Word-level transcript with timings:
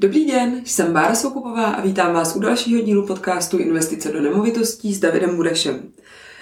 Dobrý 0.00 0.26
den, 0.26 0.60
jsem 0.64 0.92
Bára 0.92 1.14
Soukupová 1.14 1.64
a 1.64 1.80
vítám 1.80 2.14
vás 2.14 2.36
u 2.36 2.40
dalšího 2.40 2.82
dílu 2.82 3.06
podcastu 3.06 3.58
Investice 3.58 4.12
do 4.12 4.20
nemovitostí 4.20 4.94
s 4.94 5.00
Davidem 5.00 5.36
Burešem. 5.36 5.92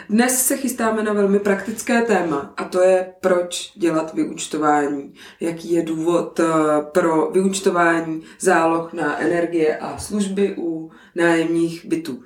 Dnes 0.09 0.47
se 0.47 0.57
chystáme 0.57 1.03
na 1.03 1.13
velmi 1.13 1.39
praktické 1.39 2.03
téma 2.03 2.55
a 2.57 2.65
to 2.65 2.81
je, 2.81 3.13
proč 3.21 3.73
dělat 3.77 4.15
vyučtování. 4.15 5.13
Jaký 5.41 5.73
je 5.73 5.83
důvod 5.83 6.41
eh, 6.41 6.45
pro 6.93 7.31
vyučtování 7.31 8.23
záloh 8.41 8.93
na 8.93 9.21
energie 9.21 9.77
a 9.77 9.99
služby 9.99 10.55
u 10.59 10.91
nájemních 11.15 11.85
bytů. 11.85 12.23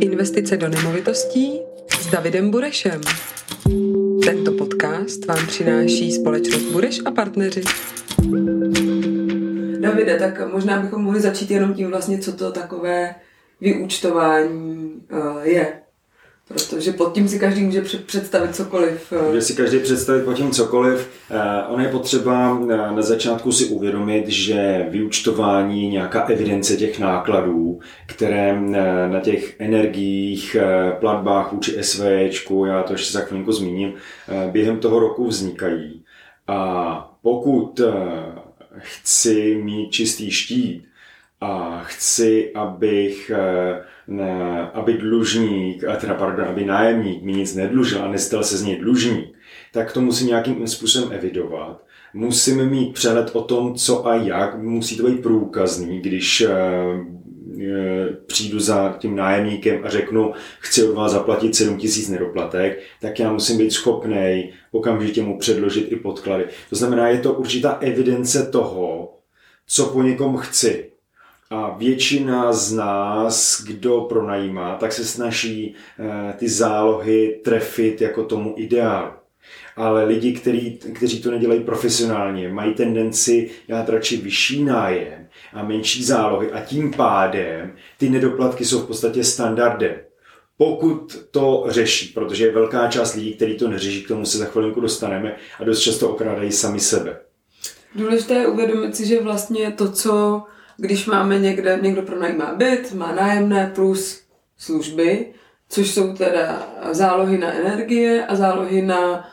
Investice 0.00 0.56
do 0.56 0.68
nemovitostí 0.68 1.60
s 2.00 2.06
Davidem 2.06 2.50
Burešem. 2.50 3.00
Tento 4.24 4.52
podcast 4.52 5.24
vám 5.26 5.46
přináší 5.46 6.12
společnost 6.12 6.62
Bureš 6.62 7.00
a 7.04 7.10
partneři. 7.10 7.62
Davide, 9.80 10.18
tak 10.18 10.52
možná 10.52 10.80
bychom 10.80 11.02
mohli 11.02 11.20
začít 11.20 11.50
jenom 11.50 11.74
tím 11.74 11.90
vlastně, 11.90 12.18
co 12.18 12.32
to 12.32 12.52
takové 12.52 13.14
vyúčtování 13.60 14.92
uh, 15.12 15.42
je. 15.42 15.72
Protože 16.48 16.92
pod 16.92 17.14
tím 17.14 17.28
si 17.28 17.38
každý 17.38 17.64
může 17.64 17.82
představit 18.06 18.56
cokoliv. 18.56 19.12
Eh. 19.12 19.28
Může 19.28 19.42
si 19.42 19.54
každý 19.54 19.78
představit 19.78 20.24
pod 20.24 20.34
tím 20.34 20.50
cokoliv. 20.50 21.10
Uh, 21.30 21.74
ono 21.74 21.82
je 21.82 21.88
potřeba 21.88 22.58
na 22.94 23.02
začátku 23.02 23.52
si 23.52 23.64
uvědomit, 23.64 24.28
že 24.28 24.86
vyúčtování, 24.90 25.88
nějaká 25.88 26.22
evidence 26.22 26.76
těch 26.76 26.98
nákladů, 26.98 27.80
které 28.06 28.60
na 29.08 29.20
těch 29.20 29.60
energiích, 29.60 30.56
platbách 31.00 31.52
vůči 31.52 31.76
SVČku, 31.80 32.64
já 32.64 32.82
to 32.82 32.92
ještě 32.92 33.12
za 33.12 33.20
chvilinku 33.20 33.52
zmíním, 33.52 33.92
během 34.50 34.78
toho 34.78 34.98
roku 34.98 35.26
vznikají. 35.26 36.04
A 36.46 37.16
pokud 37.22 37.80
chci 38.78 39.60
mít 39.62 39.90
čistý 39.90 40.30
štít 40.30 40.84
a 41.40 41.82
chci, 41.84 42.52
abych, 42.54 43.30
eh, 43.34 43.82
ne, 44.08 44.70
aby 44.74 44.94
dlužník, 44.94 45.84
a 45.84 45.96
teda 45.96 46.14
pardon, 46.14 46.44
aby 46.44 46.64
nájemník 46.64 47.22
mi 47.22 47.32
nic 47.32 47.54
nedlužil 47.54 48.02
a 48.04 48.08
nestal 48.08 48.44
se 48.44 48.56
z 48.56 48.62
něj 48.62 48.76
dlužník, 48.76 49.34
tak 49.72 49.92
to 49.92 50.00
musím 50.00 50.26
nějakým 50.26 50.66
způsobem 50.66 51.12
evidovat. 51.12 51.84
Musím 52.14 52.70
mít 52.70 52.94
přehled 52.94 53.30
o 53.32 53.42
tom, 53.42 53.74
co 53.74 54.06
a 54.06 54.14
jak, 54.14 54.58
musí 54.58 54.96
to 54.96 55.06
být 55.06 55.22
průkazný, 55.22 56.00
když 56.00 56.40
eh, 56.40 56.50
přijdu 58.26 58.60
za 58.60 58.96
tím 58.98 59.16
nájemníkem 59.16 59.80
a 59.84 59.90
řeknu, 59.90 60.32
chci 60.58 60.88
od 60.88 60.94
vás 60.94 61.12
zaplatit 61.12 61.54
7 61.54 61.76
tisíc 61.76 62.08
nedoplatek, 62.08 62.80
tak 63.00 63.18
já 63.18 63.32
musím 63.32 63.58
být 63.58 63.70
schopný 63.70 64.52
okamžitě 64.72 65.22
mu 65.22 65.38
předložit 65.38 65.92
i 65.92 65.96
podklady. 65.96 66.44
To 66.70 66.76
znamená, 66.76 67.08
je 67.08 67.18
to 67.18 67.32
určitá 67.32 67.78
evidence 67.80 68.46
toho, 68.46 69.14
co 69.66 69.86
po 69.86 70.02
někom 70.02 70.36
chci. 70.36 70.90
A 71.50 71.76
většina 71.78 72.52
z 72.52 72.72
nás, 72.72 73.64
kdo 73.66 74.00
pronajímá, 74.00 74.76
tak 74.76 74.92
se 74.92 75.04
snaží 75.04 75.74
e, 75.98 76.32
ty 76.32 76.48
zálohy 76.48 77.40
trefit 77.44 78.00
jako 78.00 78.24
tomu 78.24 78.54
ideálu 78.56 79.12
ale 79.76 80.04
lidi, 80.04 80.32
který, 80.32 80.76
kteří 80.76 81.22
to 81.22 81.30
nedělají 81.30 81.60
profesionálně, 81.60 82.48
mají 82.48 82.74
tendenci 82.74 83.50
dát 83.68 83.88
radši 83.88 84.16
vyšší 84.16 84.64
nájem 84.64 85.28
a 85.52 85.64
menší 85.64 86.04
zálohy 86.04 86.52
a 86.52 86.60
tím 86.60 86.92
pádem 86.92 87.72
ty 87.98 88.10
nedoplatky 88.10 88.64
jsou 88.64 88.80
v 88.80 88.86
podstatě 88.86 89.24
standardem. 89.24 89.94
Pokud 90.56 91.16
to 91.30 91.64
řeší, 91.68 92.08
protože 92.08 92.46
je 92.46 92.52
velká 92.52 92.88
část 92.88 93.14
lidí, 93.14 93.34
kteří 93.34 93.56
to 93.56 93.68
neřeší, 93.68 94.02
k 94.02 94.08
tomu 94.08 94.26
se 94.26 94.38
za 94.38 94.44
chvilinku 94.44 94.80
dostaneme 94.80 95.36
a 95.60 95.64
dost 95.64 95.80
často 95.80 96.10
okrádají 96.10 96.52
sami 96.52 96.80
sebe. 96.80 97.20
Důležité 97.94 98.34
je 98.34 98.46
uvědomit 98.46 98.96
si, 98.96 99.06
že 99.06 99.20
vlastně 99.20 99.70
to, 99.70 99.92
co 99.92 100.42
když 100.76 101.06
máme 101.06 101.38
někde, 101.38 101.78
někdo 101.82 102.02
pronajímá 102.02 102.54
byt, 102.54 102.92
má 102.94 103.12
nájemné 103.12 103.72
plus 103.74 104.20
služby, 104.58 105.26
což 105.68 105.90
jsou 105.90 106.14
teda 106.14 106.68
zálohy 106.90 107.38
na 107.38 107.52
energie 107.52 108.26
a 108.26 108.34
zálohy 108.34 108.82
na 108.82 109.28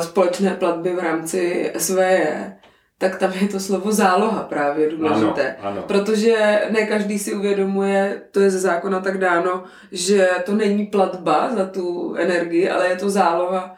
společné 0.00 0.54
platby 0.54 0.94
v 0.94 0.98
rámci 0.98 1.72
SVE, 1.78 2.56
tak 3.00 3.18
tam 3.18 3.32
je 3.40 3.48
to 3.48 3.60
slovo 3.60 3.92
záloha 3.92 4.42
právě 4.42 4.90
důležité. 4.90 5.56
Ano, 5.60 5.70
ano. 5.70 5.82
Protože 5.86 6.62
ne 6.70 6.86
každý 6.86 7.18
si 7.18 7.34
uvědomuje, 7.34 8.22
to 8.30 8.40
je 8.40 8.50
ze 8.50 8.58
zákona 8.58 9.00
tak 9.00 9.18
dáno, 9.18 9.64
že 9.92 10.28
to 10.46 10.54
není 10.54 10.86
platba 10.86 11.50
za 11.56 11.66
tu 11.66 12.14
energii, 12.18 12.70
ale 12.70 12.88
je 12.88 12.96
to 12.96 13.10
záloha 13.10 13.76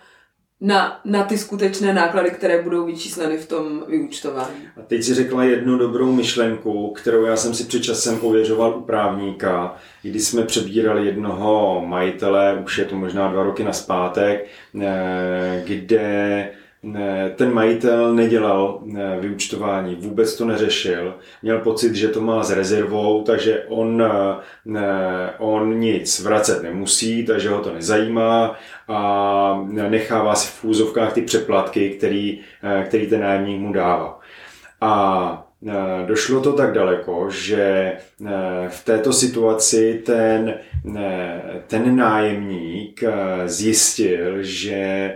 na, 0.60 1.00
na 1.04 1.24
ty 1.24 1.38
skutečné 1.38 1.94
náklady, 1.94 2.30
které 2.30 2.62
budou 2.62 2.86
vyčísleny 2.86 3.36
v 3.36 3.48
tom 3.48 3.84
vyúčtování. 3.88 4.68
A 4.76 4.82
teď 4.82 5.02
si 5.02 5.14
řekla 5.14 5.44
jednu 5.44 5.78
dobrou 5.78 6.12
myšlenku, 6.12 6.90
kterou 6.90 7.24
já 7.24 7.36
jsem 7.36 7.54
si 7.54 7.64
před 7.64 7.82
časem 7.82 8.18
ověřoval 8.22 8.78
u 8.78 8.80
právníka, 8.80 9.76
kdy 10.02 10.20
jsme 10.20 10.44
přebírali 10.44 11.06
jednoho 11.06 11.82
majitele, 11.86 12.62
už 12.64 12.78
je 12.78 12.84
to 12.84 12.96
možná 12.96 13.32
dva 13.32 13.42
roky 13.42 13.64
naspátek, 13.64 14.46
eh, 14.82 15.62
kde 16.82 17.32
ten 17.36 17.52
majitel 17.52 18.14
nedělal 18.14 18.82
vyučtování, 19.20 19.94
vůbec 19.94 20.36
to 20.36 20.44
neřešil, 20.44 21.14
měl 21.42 21.58
pocit, 21.58 21.94
že 21.94 22.08
to 22.08 22.20
má 22.20 22.42
s 22.42 22.50
rezervou, 22.50 23.22
takže 23.22 23.64
on, 23.68 24.02
on 25.38 25.78
nic 25.78 26.20
vracet 26.20 26.62
nemusí, 26.62 27.24
takže 27.24 27.48
ho 27.48 27.60
to 27.60 27.74
nezajímá 27.74 28.56
a 28.88 29.66
nechává 29.88 30.34
si 30.34 30.48
v 30.48 30.64
úzovkách 30.64 31.12
ty 31.12 31.22
přeplatky, 31.22 31.90
který, 31.90 32.40
který 32.86 33.06
ten 33.06 33.20
nájemník 33.20 33.60
mu 33.60 33.72
dává. 33.72 34.20
A 34.80 35.46
došlo 36.06 36.40
to 36.40 36.52
tak 36.52 36.72
daleko, 36.72 37.30
že 37.30 37.92
v 38.68 38.84
této 38.84 39.12
situaci 39.12 40.02
ten, 40.06 40.54
ten 41.66 41.96
nájemník 41.96 43.04
zjistil, 43.46 44.36
že 44.40 45.14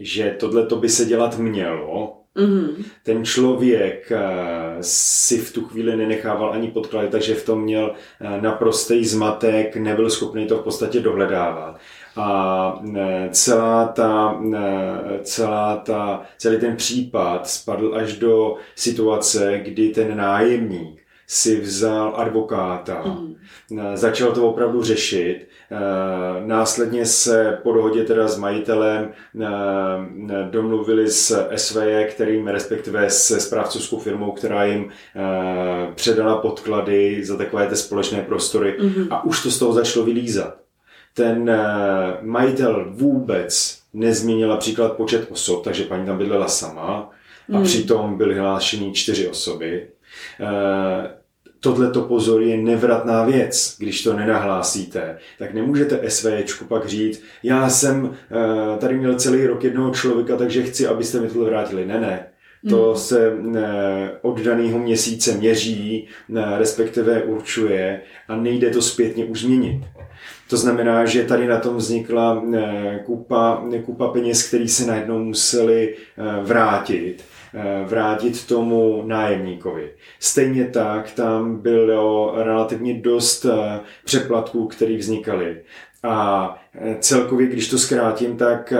že 0.00 0.36
tohle 0.38 0.66
to 0.66 0.76
by 0.76 0.88
se 0.88 1.04
dělat 1.04 1.38
mělo. 1.38 2.18
Mm-hmm. 2.36 2.84
Ten 3.02 3.24
člověk 3.24 4.12
eh, 4.12 4.76
si 4.80 5.38
v 5.38 5.52
tu 5.52 5.64
chvíli 5.64 5.96
nenechával 5.96 6.52
ani 6.52 6.68
podklady, 6.68 7.08
takže 7.08 7.34
v 7.34 7.44
tom 7.44 7.62
měl 7.62 7.94
eh, 8.20 8.40
naprostý 8.40 9.04
zmatek, 9.04 9.76
nebyl 9.76 10.10
schopný 10.10 10.46
to 10.46 10.58
v 10.58 10.62
podstatě 10.62 11.00
dohledávat. 11.00 11.78
A 12.16 12.82
eh, 12.96 13.28
celá 13.32 13.86
ta, 13.86 14.40
celá 15.22 15.76
ta, 15.76 16.22
celý 16.38 16.60
ten 16.60 16.76
případ 16.76 17.48
spadl 17.48 17.94
až 17.94 18.16
do 18.16 18.56
situace, 18.74 19.60
kdy 19.64 19.88
ten 19.88 20.16
nájemník 20.16 20.97
si 21.30 21.60
vzal 21.60 22.14
advokáta, 22.16 23.02
mm. 23.04 23.36
začal 23.94 24.32
to 24.32 24.48
opravdu 24.48 24.82
řešit, 24.82 25.48
eh, 25.70 26.46
následně 26.46 27.06
se 27.06 27.58
po 27.62 27.72
dohodě 27.72 28.04
teda 28.04 28.28
s 28.28 28.38
majitelem 28.38 29.12
eh, 29.40 29.46
domluvili 30.50 31.10
s 31.10 31.48
SVJ, 31.56 32.04
kterým 32.10 32.48
respektive 32.48 33.10
se 33.10 33.40
správcovskou 33.40 33.98
firmou, 33.98 34.32
která 34.32 34.64
jim 34.64 34.90
předala 35.94 36.36
podklady 36.36 37.24
za 37.24 37.36
takové 37.36 37.66
ty 37.66 37.76
společné 37.76 38.22
prostory 38.22 38.76
mm. 38.80 39.06
a 39.10 39.24
už 39.24 39.42
to 39.42 39.50
z 39.50 39.58
toho 39.58 39.72
začalo 39.72 40.04
vylízat. 40.04 40.56
Ten 41.14 41.50
majitel 42.22 42.86
vůbec 42.90 43.78
nezměnil 43.94 44.48
například 44.48 44.92
počet 44.92 45.26
osob, 45.30 45.64
takže 45.64 45.84
paní 45.84 46.06
tam 46.06 46.18
bydlela 46.18 46.48
sama 46.48 47.10
a 47.52 47.58
mm. 47.58 47.64
přitom 47.64 48.18
byly 48.18 48.38
hlášeny 48.38 48.92
čtyři 48.92 49.28
osoby 49.28 49.88
tohle 51.60 51.90
to 51.90 52.02
pozor 52.02 52.42
je 52.42 52.56
nevratná 52.56 53.24
věc, 53.24 53.76
když 53.78 54.02
to 54.02 54.12
nenahlásíte, 54.12 55.18
tak 55.38 55.54
nemůžete 55.54 56.10
SVčku 56.10 56.64
pak 56.64 56.86
říct, 56.86 57.22
já 57.42 57.70
jsem 57.70 58.14
eh, 58.14 58.78
tady 58.78 58.98
měl 58.98 59.14
celý 59.14 59.46
rok 59.46 59.64
jednoho 59.64 59.94
člověka, 59.94 60.36
takže 60.36 60.62
chci, 60.62 60.86
abyste 60.86 61.20
mi 61.20 61.28
tohle 61.28 61.50
vrátili. 61.50 61.86
Ne, 61.86 62.00
ne. 62.00 62.26
To 62.68 62.86
hmm. 62.86 62.96
se 62.96 63.32
eh, 63.56 64.10
od 64.22 64.40
daného 64.40 64.78
měsíce 64.78 65.32
měří, 65.32 66.08
eh, 66.36 66.58
respektive 66.58 67.22
určuje 67.22 68.00
a 68.28 68.36
nejde 68.36 68.70
to 68.70 68.82
zpětně 68.82 69.24
už 69.24 69.40
změnit. 69.40 69.84
To 70.50 70.56
znamená, 70.56 71.04
že 71.04 71.24
tady 71.24 71.46
na 71.46 71.60
tom 71.60 71.76
vznikla 71.76 72.44
kupa, 73.06 73.64
kupa 73.84 74.08
peněz, 74.08 74.48
který 74.48 74.68
se 74.68 74.86
najednou 74.86 75.18
museli 75.18 75.94
vrátit 76.42 77.22
Eh, 77.22 77.37
vrátit 77.86 78.46
tomu 78.46 79.02
nájemníkovi. 79.06 79.90
Stejně 80.20 80.64
tak 80.64 81.10
tam 81.10 81.56
bylo 81.56 82.34
relativně 82.36 82.94
dost 82.94 83.44
eh, 83.44 83.80
přeplatků, 84.04 84.66
které 84.66 84.96
vznikaly. 84.96 85.60
A 86.02 86.54
eh, 86.74 86.96
celkově, 87.00 87.46
když 87.46 87.68
to 87.68 87.78
zkrátím, 87.78 88.36
tak 88.36 88.72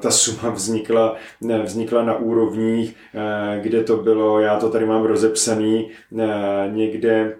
ta 0.00 0.10
suma 0.10 0.50
vznikla, 0.54 1.16
vznikla 1.64 2.04
na 2.04 2.16
úrovních, 2.16 2.96
kde 3.60 3.84
to 3.84 3.96
bylo, 3.96 4.40
já 4.40 4.60
to 4.60 4.70
tady 4.70 4.86
mám 4.86 5.02
rozepsaný, 5.02 5.90
někde 6.70 7.36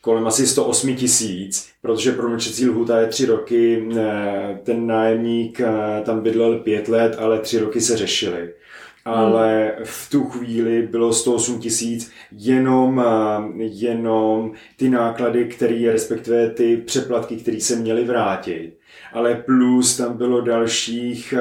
kolem 0.00 0.26
asi 0.26 0.46
108 0.46 0.96
tisíc, 0.96 1.68
protože 1.82 2.12
promlčecí 2.12 2.68
lhuta 2.68 3.00
je 3.00 3.06
tři 3.06 3.26
roky, 3.26 3.88
ten 4.62 4.86
nájemník 4.86 5.60
tam 6.04 6.20
bydlel 6.20 6.58
pět 6.58 6.88
let, 6.88 7.16
ale 7.18 7.38
tři 7.38 7.58
roky 7.58 7.80
se 7.80 7.96
řešili 7.96 8.48
ale 9.04 9.72
v 9.84 10.10
tu 10.10 10.24
chvíli 10.24 10.82
bylo 10.82 11.12
108 11.12 11.58
tisíc 11.58 12.10
jenom, 12.32 13.04
jenom 13.58 14.52
ty 14.76 14.88
náklady, 14.88 15.44
které 15.44 15.92
respektive 15.92 16.50
ty 16.50 16.76
přeplatky, 16.76 17.36
které 17.36 17.60
se 17.60 17.76
měly 17.76 18.04
vrátit 18.04 18.78
ale 19.14 19.34
plus 19.34 19.96
tam 19.96 20.16
bylo 20.16 20.40
dalších, 20.40 21.34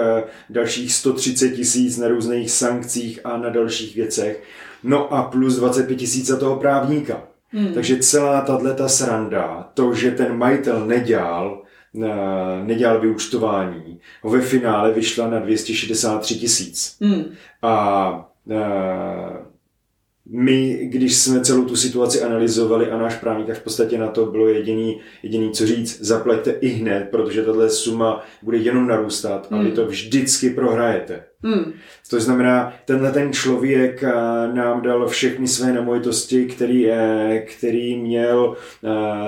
dalších 0.49 0.93
130 0.93 1.49
tisíc 1.49 1.97
na 1.97 2.07
různých 2.07 2.51
sankcích 2.51 3.19
a 3.23 3.37
na 3.37 3.49
dalších 3.49 3.95
věcech. 3.95 4.43
No 4.83 5.13
a 5.13 5.23
plus 5.23 5.55
25 5.55 5.95
tisíc 5.95 6.27
za 6.27 6.39
toho 6.39 6.55
právníka. 6.55 7.23
Hmm. 7.49 7.73
Takže 7.73 7.97
celá 7.97 8.41
tato 8.41 8.89
sranda, 8.89 9.69
to, 9.73 9.93
že 9.93 10.11
ten 10.11 10.37
majitel 10.37 10.85
nedělal, 10.85 11.61
eh, 11.95 12.63
nedělal 12.63 12.99
vyučtování, 12.99 13.99
ve 14.23 14.41
finále 14.41 14.91
vyšla 14.91 15.29
na 15.29 15.39
263 15.39 16.35
tisíc. 16.35 16.97
Hmm. 17.01 17.25
A 17.61 18.29
eh, 18.51 19.53
my, 20.29 20.87
když 20.91 21.15
jsme 21.15 21.41
celou 21.41 21.65
tu 21.65 21.75
situaci 21.75 22.21
analyzovali 22.21 22.91
a 22.91 22.97
náš 22.97 23.15
právník, 23.15 23.47
tak 23.47 23.57
v 23.57 23.63
podstatě 23.63 23.97
na 23.97 24.07
to 24.07 24.25
bylo 24.25 24.47
jediný, 24.47 25.01
jediný 25.23 25.51
co 25.51 25.67
říct, 25.67 26.01
zaplaťte 26.01 26.51
i 26.51 26.67
hned, 26.67 27.07
protože 27.11 27.43
tahle 27.43 27.69
suma 27.69 28.25
bude 28.43 28.57
jenom 28.57 28.87
narůstat 28.87 29.47
a 29.51 29.57
vy 29.57 29.65
hmm. 29.65 29.75
to 29.75 29.85
vždycky 29.85 30.49
prohrajete. 30.49 31.23
Hmm. 31.43 31.73
To 32.09 32.19
znamená, 32.19 32.73
tenhle 32.85 33.11
ten 33.11 33.33
člověk 33.33 34.03
eh, 34.03 34.11
nám 34.53 34.81
dal 34.81 35.07
všechny 35.07 35.47
své 35.47 35.73
nemovitosti, 35.73 36.45
který, 36.45 36.87
který 37.45 37.97
měl 37.97 38.55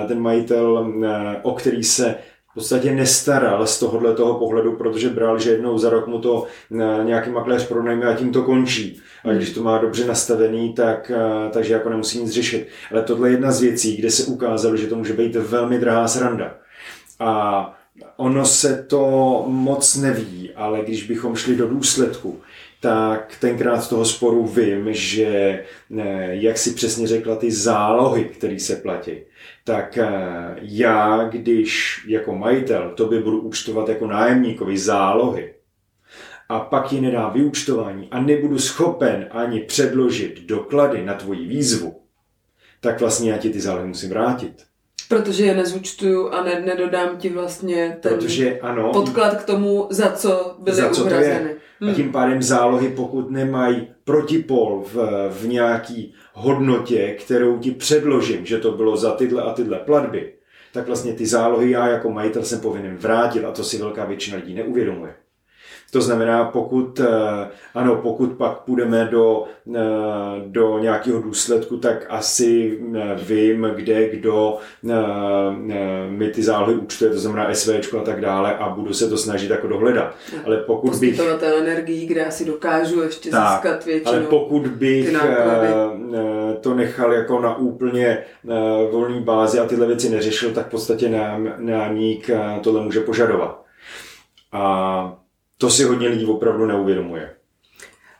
ten 0.08 0.20
majitel, 0.20 0.94
o 1.42 1.54
který 1.54 1.84
se 1.84 2.14
podstatě 2.56 2.94
nestaral 2.94 3.66
z 3.66 3.78
tohohle 3.78 4.14
toho 4.14 4.38
pohledu, 4.38 4.72
protože 4.72 5.08
bral, 5.08 5.38
že 5.38 5.50
jednou 5.50 5.78
za 5.78 5.90
rok 5.90 6.06
mu 6.06 6.18
to 6.18 6.46
eh, 6.72 7.04
nějaký 7.04 7.30
makléř 7.30 7.68
pronajme 7.68 8.06
a 8.06 8.16
tím 8.16 8.32
to 8.32 8.42
končí. 8.42 9.00
A 9.24 9.32
když 9.32 9.50
to 9.50 9.62
má 9.62 9.78
dobře 9.78 10.06
nastavený, 10.06 10.72
tak, 10.72 11.10
eh, 11.10 11.50
takže 11.50 11.74
jako 11.74 11.88
nemusí 11.90 12.18
nic 12.18 12.30
řešit. 12.30 12.68
Ale 12.90 13.02
tohle 13.02 13.28
je 13.28 13.32
jedna 13.32 13.52
z 13.52 13.60
věcí, 13.60 13.96
kde 13.96 14.10
se 14.10 14.24
ukázalo, 14.24 14.76
že 14.76 14.86
to 14.86 14.96
může 14.96 15.12
být 15.12 15.36
velmi 15.36 15.78
drahá 15.78 16.08
sranda. 16.08 16.54
A 17.18 17.72
ono 18.16 18.44
se 18.44 18.84
to 18.88 19.44
moc 19.46 19.96
neví, 19.96 20.50
ale 20.56 20.80
když 20.82 21.06
bychom 21.06 21.36
šli 21.36 21.56
do 21.56 21.68
důsledku, 21.68 22.40
tak 22.86 23.36
tenkrát 23.40 23.80
z 23.80 23.88
toho 23.88 24.04
sporu 24.04 24.46
vím, 24.46 24.88
že 24.90 25.26
eh, 25.26 26.28
jak 26.30 26.58
si 26.58 26.70
přesně 26.70 27.06
řekla, 27.06 27.36
ty 27.36 27.52
zálohy, 27.52 28.24
které 28.24 28.60
se 28.60 28.76
platí, 28.76 29.12
tak 29.64 29.98
eh, 29.98 30.06
já, 30.60 31.24
když 31.24 32.00
jako 32.08 32.34
majitel 32.34 32.94
by 33.08 33.20
budu 33.20 33.40
účtovat 33.40 33.88
jako 33.88 34.06
nájemníkovi 34.06 34.78
zálohy 34.78 35.54
a 36.48 36.60
pak 36.60 36.92
ji 36.92 37.00
nedá 37.00 37.28
vyúčtování 37.28 38.08
a 38.10 38.20
nebudu 38.20 38.58
schopen 38.58 39.28
ani 39.30 39.60
předložit 39.60 40.46
doklady 40.46 41.04
na 41.04 41.14
tvoji 41.14 41.46
výzvu, 41.46 42.00
tak 42.80 43.00
vlastně 43.00 43.30
já 43.30 43.38
ti 43.38 43.50
ty 43.50 43.60
zálohy 43.60 43.86
musím 43.86 44.10
vrátit. 44.10 44.64
Protože 45.08 45.44
je 45.44 45.54
nezúčtuju 45.54 46.28
a 46.28 46.44
ne, 46.44 46.60
nedodám 46.60 47.16
ti 47.16 47.28
vlastně 47.28 47.98
ten 48.00 48.12
Protože, 48.12 48.60
ano, 48.60 48.92
podklad 48.92 49.42
k 49.42 49.44
tomu, 49.44 49.86
za 49.90 50.12
co 50.12 50.56
byly 50.58 50.76
za 50.76 50.90
co 50.90 51.04
uhrazeny. 51.04 51.38
To 51.38 51.48
je. 51.48 51.55
Hmm. 51.80 51.90
A 51.90 51.94
tím 51.94 52.12
pádem 52.12 52.42
zálohy, 52.42 52.88
pokud 52.88 53.30
nemají 53.30 53.88
protipol 54.04 54.84
v, 54.92 55.28
v 55.30 55.48
nějaký 55.48 56.14
hodnotě, 56.32 57.16
kterou 57.20 57.58
ti 57.58 57.70
předložím, 57.70 58.46
že 58.46 58.58
to 58.58 58.72
bylo 58.72 58.96
za 58.96 59.14
tyhle 59.14 59.42
a 59.42 59.52
tyhle 59.52 59.78
platby, 59.78 60.32
tak 60.72 60.86
vlastně 60.86 61.12
ty 61.12 61.26
zálohy 61.26 61.70
já 61.70 61.88
jako 61.88 62.10
majitel 62.10 62.44
jsem 62.44 62.60
povinen 62.60 62.96
vrátit 62.96 63.44
a 63.44 63.52
to 63.52 63.64
si 63.64 63.78
velká 63.78 64.04
většina 64.04 64.36
lidí 64.36 64.54
neuvědomuje. 64.54 65.14
To 65.90 66.00
znamená, 66.00 66.44
pokud, 66.44 67.00
eh, 67.00 67.06
ano, 67.74 67.96
pokud 67.96 68.32
pak 68.32 68.58
půjdeme 68.58 69.08
do, 69.10 69.44
eh, 69.74 69.80
do 70.46 70.78
nějakého 70.78 71.20
důsledku, 71.22 71.76
tak 71.76 72.06
asi 72.08 72.80
eh, 72.94 73.16
vím, 73.22 73.70
kde, 73.74 74.08
kdo 74.08 74.58
mi 76.08 76.30
ty 76.30 76.42
zálohy 76.42 76.74
účtuje, 76.74 77.10
to 77.10 77.18
znamená 77.18 77.54
SV 77.54 77.68
a 78.00 78.04
tak 78.04 78.20
dále 78.20 78.56
a 78.56 78.68
budu 78.68 78.94
se 78.94 79.08
to 79.08 79.16
snažit 79.16 79.50
jako 79.50 79.68
dohledat. 79.68 80.14
Ale 80.44 80.56
pokud 80.56 80.94
bych... 80.94 81.20
energii, 81.42 82.06
kde 82.06 82.26
asi 82.26 82.44
dokážu 82.44 83.02
ještě 83.02 83.30
tak, 83.30 83.52
získat 83.52 83.84
většinou 83.84 84.12
Ale 84.12 84.20
pokud 84.20 84.66
bych 84.66 85.16
to 86.60 86.74
nechal 86.74 87.12
jako 87.12 87.40
na 87.40 87.56
úplně 87.56 88.18
volný 88.90 89.20
bázi 89.20 89.58
a 89.58 89.66
tyhle 89.66 89.86
věci 89.86 90.10
neřešil, 90.10 90.50
tak 90.50 90.66
v 90.66 90.70
podstatě 90.70 91.08
nájemník 91.58 92.30
tohle 92.62 92.80
může 92.80 93.00
požadovat. 93.00 93.62
A 94.52 95.18
to 95.58 95.70
si 95.70 95.84
hodně 95.84 96.08
lidí 96.08 96.26
opravdu 96.26 96.66
neuvědomuje. 96.66 97.34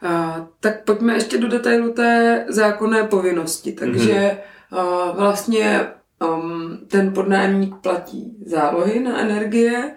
A, 0.03 0.47
tak 0.61 0.85
pojďme 0.85 1.15
ještě 1.15 1.39
do 1.39 1.49
detailu 1.49 1.93
té 1.93 2.45
zákonné 2.49 3.05
povinnosti. 3.05 3.73
Takže 3.73 4.13
mm-hmm. 4.13 4.79
a, 4.79 5.11
vlastně 5.11 5.87
um, 6.35 6.79
ten 6.89 7.13
podnájemník 7.13 7.75
platí 7.77 8.37
zálohy 8.47 9.01
na 9.01 9.19
energie 9.19 9.95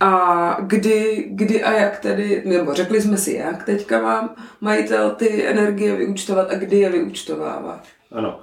a 0.00 0.56
kdy, 0.60 1.26
kdy 1.30 1.62
a 1.62 1.72
jak 1.72 1.98
tedy, 1.98 2.42
nebo 2.46 2.74
řekli 2.74 3.00
jsme 3.00 3.16
si, 3.16 3.32
jak 3.32 3.64
teďka 3.64 4.00
vám 4.00 4.34
majitel 4.60 5.10
ty 5.10 5.46
energie 5.46 5.96
vyúčtovat 5.96 6.50
a 6.50 6.54
kdy 6.54 6.78
je 6.78 6.90
vyúčtovává. 6.90 7.82
Ano. 8.12 8.40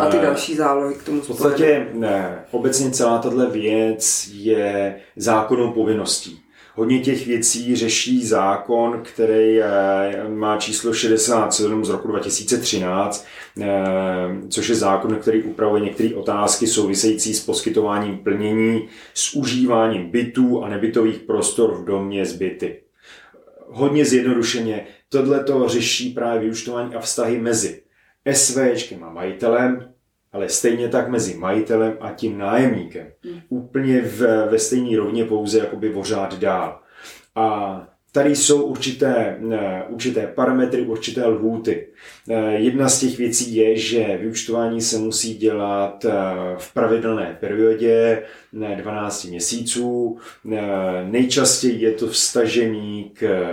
A 0.00 0.06
ty 0.06 0.16
další 0.16 0.56
zálohy 0.56 0.94
k 0.94 1.02
tomu 1.02 1.20
V 1.20 1.26
podstatě 1.26 1.88
ne, 1.92 2.44
obecně 2.50 2.90
celá 2.90 3.18
tato 3.18 3.50
věc 3.50 4.30
je 4.32 5.00
zákonnou 5.16 5.72
povinností. 5.72 6.40
Hodně 6.78 7.00
těch 7.00 7.26
věcí 7.26 7.76
řeší 7.76 8.26
zákon, 8.26 9.00
který 9.02 9.62
eh, 9.62 10.28
má 10.28 10.56
číslo 10.56 10.94
67 10.94 11.84
z 11.84 11.88
roku 11.88 12.08
2013, 12.08 13.26
eh, 13.60 13.66
což 14.48 14.68
je 14.68 14.74
zákon, 14.74 15.16
který 15.16 15.42
upravuje 15.42 15.82
některé 15.82 16.14
otázky 16.14 16.66
související 16.66 17.34
s 17.34 17.44
poskytováním 17.44 18.18
plnění, 18.18 18.88
s 19.14 19.34
užíváním 19.34 20.10
bytů 20.10 20.64
a 20.64 20.68
nebytových 20.68 21.18
prostor 21.18 21.74
v 21.74 21.84
domě 21.84 22.26
z 22.26 22.32
byty. 22.32 22.82
Hodně 23.68 24.04
zjednodušeně, 24.04 24.86
tohle 25.08 25.44
to 25.44 25.68
řeší 25.68 26.10
právě 26.10 26.40
vyučtování 26.40 26.94
a 26.94 27.00
vztahy 27.00 27.38
mezi 27.38 27.82
SVčkem 28.32 29.04
a 29.04 29.10
majitelem, 29.10 29.92
ale 30.38 30.48
stejně 30.48 30.88
tak 30.88 31.08
mezi 31.08 31.34
majitelem 31.34 31.96
a 32.00 32.10
tím 32.10 32.38
nájemníkem. 32.38 33.06
Hmm. 33.24 33.40
Úplně 33.48 34.00
v, 34.00 34.46
ve 34.50 34.58
stejné 34.58 34.96
rovně 34.96 35.24
pouze 35.24 35.58
jakoby 35.58 35.88
vořád 35.88 36.38
dál. 36.38 36.80
A 37.34 37.86
tady 38.12 38.36
jsou 38.36 38.62
určité, 38.62 39.38
eh, 39.52 39.82
určité 39.88 40.26
parametry, 40.26 40.82
určité 40.82 41.26
lhůty. 41.26 41.86
Eh, 42.30 42.54
jedna 42.54 42.88
z 42.88 43.00
těch 43.00 43.18
věcí 43.18 43.54
je, 43.54 43.76
že 43.76 44.16
vyučtování 44.16 44.80
se 44.80 44.98
musí 44.98 45.38
dělat 45.38 46.04
eh, 46.04 46.12
v 46.58 46.74
pravidelné 46.74 47.36
periodě 47.40 48.22
12 48.52 49.24
měsíců. 49.24 50.18
Nejčastěji 51.04 51.82
je 51.82 51.92
to 51.92 52.06
vstažený 52.06 53.10
k, 53.14 53.50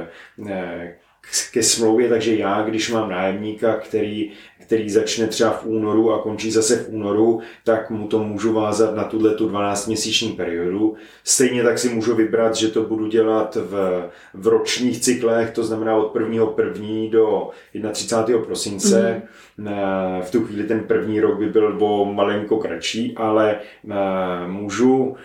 ke 1.51 1.63
smlouvě, 1.63 2.09
takže 2.09 2.35
já, 2.35 2.61
když 2.61 2.91
mám 2.91 3.09
nájemníka, 3.09 3.75
který 3.75 4.31
který 4.65 4.89
začne 4.89 5.27
třeba 5.27 5.51
v 5.51 5.65
únoru 5.65 6.13
a 6.13 6.21
končí 6.21 6.51
zase 6.51 6.75
v 6.75 6.89
únoru, 6.89 7.39
tak 7.63 7.89
mu 7.89 8.07
to 8.07 8.23
můžu 8.23 8.53
vázat 8.53 8.95
na 8.95 9.03
tuhle 9.03 9.35
tu 9.35 9.49
12-měsíční 9.49 10.35
periodu. 10.35 10.95
Stejně 11.23 11.63
tak 11.63 11.79
si 11.79 11.89
můžu 11.89 12.15
vybrat, 12.15 12.55
že 12.55 12.67
to 12.67 12.83
budu 12.83 13.07
dělat 13.07 13.55
v, 13.55 14.03
v 14.33 14.47
ročních 14.47 14.99
cyklech, 14.99 15.51
to 15.51 15.63
znamená 15.63 15.95
od 15.95 16.15
1.1. 16.15 17.09
do 17.09 17.49
31. 17.91 18.45
prosince. 18.45 19.21
Mm. 19.57 19.67
V 20.21 20.31
tu 20.31 20.45
chvíli 20.45 20.63
ten 20.63 20.79
první 20.79 21.19
rok 21.19 21.39
by 21.39 21.45
byl 21.45 21.77
o 21.79 22.05
malinko 22.05 22.57
kratší, 22.57 23.13
ale 23.17 23.59
můžu 24.47 25.15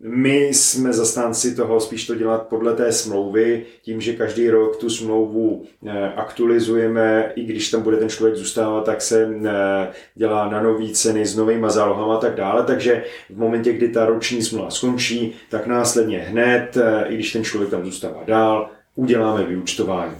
my 0.00 0.46
jsme 0.46 0.92
zastánci 0.92 1.54
toho 1.54 1.80
spíš 1.80 2.06
to 2.06 2.14
dělat 2.14 2.46
podle 2.46 2.76
té 2.76 2.92
smlouvy, 2.92 3.66
tím, 3.82 4.00
že 4.00 4.12
každý 4.12 4.50
rok 4.50 4.76
tu 4.76 4.90
smlouvu 4.90 5.64
eh, 5.86 6.12
aktualizujeme, 6.16 7.32
i 7.34 7.44
když 7.44 7.70
tam 7.70 7.82
bude 7.82 7.96
ten 7.96 8.08
člověk 8.08 8.36
zůstávat, 8.36 8.84
tak 8.84 9.02
se 9.02 9.28
eh, 9.44 9.88
dělá 10.14 10.48
na 10.48 10.62
nový 10.62 10.92
ceny 10.92 11.26
s 11.26 11.36
novými 11.36 11.66
zálohama 11.68 12.16
a 12.16 12.20
tak 12.20 12.34
dále. 12.34 12.64
Takže 12.64 13.04
v 13.30 13.38
momentě, 13.38 13.72
kdy 13.72 13.88
ta 13.88 14.06
roční 14.06 14.42
smlouva 14.42 14.70
skončí, 14.70 15.34
tak 15.50 15.66
následně 15.66 16.18
hned, 16.18 16.76
eh, 16.76 17.04
i 17.08 17.14
když 17.14 17.32
ten 17.32 17.44
člověk 17.44 17.70
tam 17.70 17.84
zůstává 17.84 18.22
dál, 18.26 18.70
uděláme 18.94 19.44
vyúčtování. 19.44 20.16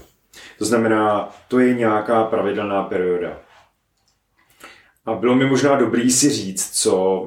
To 0.59 0.65
znamená, 0.65 1.31
to 1.49 1.59
je 1.59 1.75
nějaká 1.75 2.25
pravidelná 2.25 2.83
perioda. 2.83 3.41
A 5.07 5.15
bylo 5.15 5.35
mi 5.35 5.47
možná 5.47 5.77
dobrý 5.77 6.11
si 6.11 6.31
říct, 6.31 6.71
co 6.71 7.27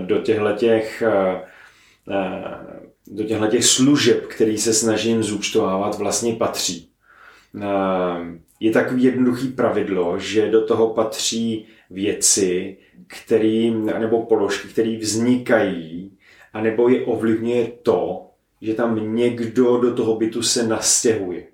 do 0.00 0.18
těchto 0.18 0.52
těch 0.52 1.02
do 3.06 3.24
těchto 3.24 3.46
těch 3.46 3.64
služeb, 3.64 4.26
který 4.26 4.58
se 4.58 4.74
snažím 4.74 5.22
zúčtovávat, 5.22 5.98
vlastně 5.98 6.34
patří. 6.34 6.90
Eh, 7.62 8.40
je 8.60 8.72
takový 8.72 9.02
jednoduchý 9.02 9.48
pravidlo, 9.48 10.18
že 10.18 10.50
do 10.50 10.66
toho 10.66 10.94
patří 10.94 11.66
věci, 11.90 12.76
který, 13.06 13.70
nebo 13.70 14.26
položky, 14.26 14.68
které 14.68 14.98
vznikají, 14.98 16.12
anebo 16.52 16.88
je 16.88 17.04
ovlivňuje 17.04 17.72
to, 17.82 18.26
že 18.62 18.74
tam 18.74 19.14
někdo 19.14 19.76
do 19.76 19.94
toho 19.94 20.16
bytu 20.16 20.42
se 20.42 20.66
nastěhuje. 20.66 21.46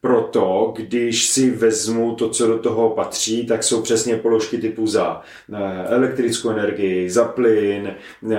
Proto, 0.00 0.72
když 0.76 1.26
si 1.26 1.50
vezmu 1.50 2.14
to, 2.14 2.28
co 2.28 2.46
do 2.46 2.58
toho 2.58 2.90
patří, 2.90 3.46
tak 3.46 3.62
jsou 3.62 3.82
přesně 3.82 4.16
položky 4.16 4.58
typu 4.58 4.86
za 4.86 5.22
eh, 5.52 5.84
elektrickou 5.86 6.50
energii, 6.50 7.10
za 7.10 7.24
plyn, 7.24 7.94
eh, 8.32 8.36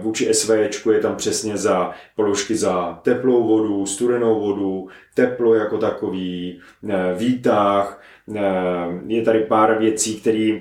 vůči 0.00 0.34
SVčku 0.34 0.90
je 0.90 1.00
tam 1.00 1.16
přesně 1.16 1.56
za 1.56 1.90
položky 2.16 2.56
za 2.56 3.00
teplou 3.02 3.46
vodu, 3.46 3.86
studenou 3.86 4.40
vodu, 4.40 4.88
teplo 5.14 5.54
jako 5.54 5.78
takový, 5.78 6.60
eh, 6.88 7.14
výtah, 7.18 8.02
je 9.06 9.22
tady 9.22 9.40
pár 9.40 9.78
věcí, 9.78 10.20
které 10.20 10.58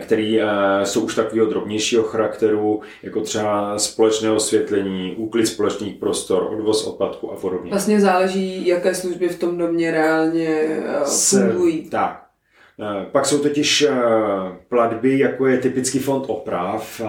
který 0.00 0.40
eh, 0.40 0.46
jsou 0.84 1.00
už 1.00 1.14
takového 1.14 1.46
drobnějšího 1.46 2.02
charakteru, 2.02 2.80
jako 3.02 3.20
třeba 3.20 3.78
společné 3.78 4.30
osvětlení, 4.30 5.14
úklid 5.16 5.46
společných 5.46 5.94
prostor, 5.94 6.48
odvoz 6.52 6.86
odpadku 6.86 7.32
a 7.32 7.36
podobně. 7.36 7.70
Vlastně 7.70 8.00
záleží, 8.00 8.66
jaké 8.66 8.94
služby 8.94 9.28
v 9.28 9.38
tom 9.38 9.58
domě 9.58 9.90
reálně 9.90 10.48
eh, 10.48 11.04
fungují. 11.04 11.90
Tak. 11.90 12.18
Pak 13.12 13.26
jsou 13.26 13.38
totiž 13.38 13.86
platby, 14.68 15.18
jako 15.18 15.46
je 15.46 15.58
typický 15.58 15.98
fond 15.98 16.24
oprav, 16.26 17.00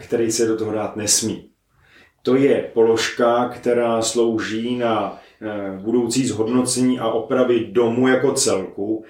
který 0.00 0.32
se 0.32 0.46
do 0.46 0.56
toho 0.56 0.72
dát 0.72 0.96
nesmí. 0.96 1.48
To 2.22 2.36
je 2.36 2.70
položka, 2.74 3.48
která 3.48 4.02
slouží 4.02 4.76
na 4.76 5.20
budoucí 5.80 6.26
zhodnocení 6.26 6.98
a 6.98 7.08
opravy 7.08 7.66
domu 7.72 8.08
jako 8.08 8.32
celku 8.32 9.04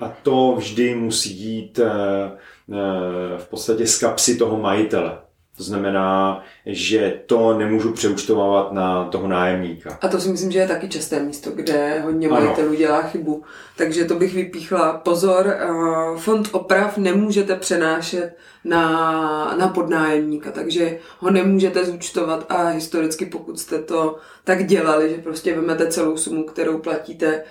a 0.00 0.12
to 0.22 0.54
vždy 0.58 0.94
musí 0.94 1.30
jít 1.30 1.78
eh, 1.78 1.88
eh, 1.88 3.38
v 3.38 3.48
podstatě 3.50 3.86
z 3.86 3.98
kapsy 3.98 4.36
toho 4.36 4.56
majitele. 4.60 5.18
To 5.56 5.62
znamená, 5.62 6.42
že 6.66 7.20
to 7.26 7.58
nemůžu 7.58 7.92
přeúčtovávat 7.92 8.72
na 8.72 9.04
toho 9.04 9.28
nájemníka. 9.28 9.98
A 10.00 10.08
to 10.08 10.20
si 10.20 10.28
myslím, 10.28 10.50
že 10.50 10.58
je 10.58 10.68
taky 10.68 10.88
časté 10.88 11.20
místo, 11.20 11.50
kde 11.50 12.00
hodně 12.00 12.28
majitelů 12.28 12.74
dělá 12.74 13.02
chybu. 13.02 13.42
Takže 13.76 14.04
to 14.04 14.14
bych 14.14 14.34
vypíchla. 14.34 14.92
Pozor, 14.92 15.46
eh, 15.48 16.18
fond 16.18 16.48
oprav 16.52 16.96
nemůžete 16.96 17.56
přenášet 17.56 18.36
na, 18.64 19.56
na 19.58 19.68
podnájemníka, 19.68 20.50
takže 20.50 20.98
ho 21.18 21.30
nemůžete 21.30 21.84
zúčtovat 21.84 22.46
a 22.48 22.68
historicky, 22.68 23.26
pokud 23.26 23.58
jste 23.58 23.78
to 23.78 24.16
tak 24.44 24.66
dělali, 24.66 25.10
že 25.10 25.22
prostě 25.22 25.54
vezmete 25.56 25.86
celou 25.86 26.16
sumu, 26.16 26.44
kterou 26.44 26.78
platíte, 26.78 27.42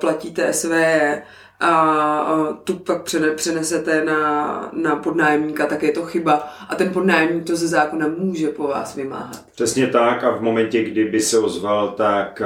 platíte 0.00 0.52
SVE, 0.52 1.22
a 1.64 2.58
tu 2.64 2.74
pak 2.74 3.02
přenesete 3.34 4.04
na, 4.04 4.70
na 4.72 4.96
podnájemníka, 4.96 5.66
tak 5.66 5.82
je 5.82 5.92
to 5.92 6.02
chyba. 6.02 6.48
A 6.68 6.74
ten 6.74 6.92
podnájemník 6.92 7.46
to 7.46 7.56
ze 7.56 7.68
zákona 7.68 8.08
může 8.18 8.48
po 8.48 8.62
vás 8.62 8.96
vymáhat. 8.96 9.44
Přesně 9.54 9.86
tak 9.86 10.24
a 10.24 10.30
v 10.30 10.42
momentě, 10.42 10.84
kdyby 10.84 11.20
se 11.20 11.38
ozval, 11.38 11.88
tak 11.88 12.42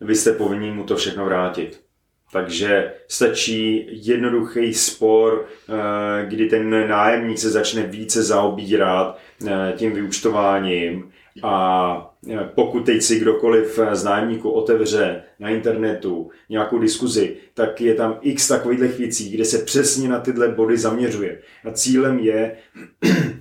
vy 0.00 0.14
jste 0.14 0.32
povinni 0.32 0.70
mu 0.70 0.84
to 0.84 0.96
všechno 0.96 1.24
vrátit. 1.24 1.80
Takže 2.32 2.92
stačí 3.08 3.86
jednoduchý 3.90 4.74
spor, 4.74 5.46
kdy 6.28 6.46
ten 6.46 6.88
nájemník 6.88 7.38
se 7.38 7.50
začne 7.50 7.82
více 7.82 8.22
zaobírat 8.22 9.18
tím 9.76 9.92
vyučtováním 9.92 11.12
a 11.42 12.14
e, 12.30 12.50
pokud 12.54 12.86
teď 12.86 13.02
si 13.02 13.20
kdokoliv 13.20 13.78
z 13.92 14.04
nájemníků 14.04 14.50
otevře 14.50 15.22
na 15.38 15.48
internetu 15.48 16.30
nějakou 16.48 16.78
diskuzi, 16.78 17.36
tak 17.54 17.80
je 17.80 17.94
tam 17.94 18.18
x 18.20 18.48
takových 18.48 18.98
věcí, 18.98 19.30
kde 19.30 19.44
se 19.44 19.58
přesně 19.58 20.08
na 20.08 20.20
tyhle 20.20 20.48
body 20.48 20.78
zaměřuje. 20.78 21.40
A 21.64 21.70
cílem 21.70 22.18
je 22.18 22.56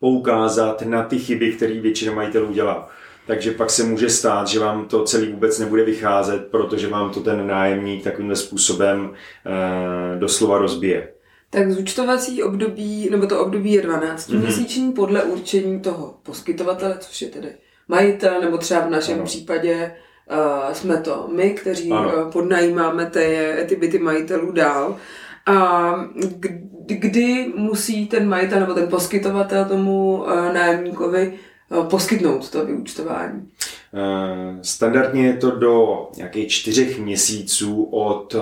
poukázat 0.00 0.82
na 0.82 1.02
ty 1.02 1.18
chyby, 1.18 1.52
které 1.52 1.80
většina 1.80 2.12
majitelů 2.12 2.52
dělá. 2.52 2.88
Takže 3.26 3.50
pak 3.50 3.70
se 3.70 3.84
může 3.84 4.10
stát, 4.10 4.48
že 4.48 4.60
vám 4.60 4.88
to 4.88 5.04
celý 5.04 5.32
vůbec 5.32 5.58
nebude 5.58 5.84
vycházet, 5.84 6.46
protože 6.50 6.88
vám 6.88 7.10
to 7.10 7.20
ten 7.20 7.46
nájemník 7.46 8.04
takovým 8.04 8.36
způsobem 8.36 9.12
e, 9.46 10.18
doslova 10.18 10.58
rozbije. 10.58 11.08
Tak 11.50 11.70
zúčtovací 11.72 12.42
období, 12.42 13.08
nebo 13.10 13.26
to 13.26 13.40
období 13.40 13.72
je 13.72 13.82
12 13.82 14.28
mm-hmm. 14.28 14.38
měsíční 14.38 14.92
podle 14.92 15.22
určení 15.22 15.80
toho 15.80 16.18
poskytovatele, 16.22 16.96
což 17.00 17.22
je 17.22 17.28
tedy 17.28 17.48
majitel, 17.88 18.40
nebo 18.40 18.58
třeba 18.58 18.80
v 18.80 18.90
našem 18.90 19.14
ano. 19.14 19.24
případě 19.24 19.92
uh, 20.30 20.72
jsme 20.72 20.96
to 20.96 21.28
my, 21.32 21.50
kteří 21.50 21.92
ano. 21.92 22.24
uh, 22.24 22.32
podnajímáme 22.32 23.06
ty, 23.06 23.56
ty 23.68 23.76
byty 23.76 23.98
majitelů 23.98 24.52
dál. 24.52 24.96
A 25.46 25.92
kdy 26.86 27.52
musí 27.56 28.06
ten 28.06 28.28
majitel 28.28 28.60
nebo 28.60 28.74
ten 28.74 28.88
poskytovatel 28.88 29.64
tomu 29.64 30.16
uh, 30.16 30.52
nájemníkovi 30.52 31.38
poskytnout 31.88 32.50
to 32.50 32.66
vyúčtování? 32.66 33.48
Eh, 33.94 34.58
standardně 34.62 35.26
je 35.26 35.36
to 35.36 35.50
do 35.50 36.08
nějakých 36.16 36.48
čtyřech 36.48 36.98
měsíců 36.98 37.82
od 37.82 38.34
eh, 38.34 38.38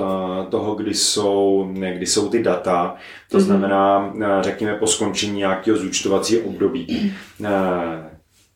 toho, 0.50 0.74
kdy 0.74 0.94
jsou, 0.94 1.68
kdy 1.94 2.06
jsou 2.06 2.28
ty 2.28 2.42
data, 2.42 2.96
to 3.30 3.38
mm-hmm. 3.38 3.40
znamená, 3.40 4.14
eh, 4.20 4.42
řekněme, 4.42 4.74
po 4.74 4.86
skončení 4.86 5.38
nějakého 5.38 5.78
zúčtovacího 5.78 6.42
období. 6.42 7.14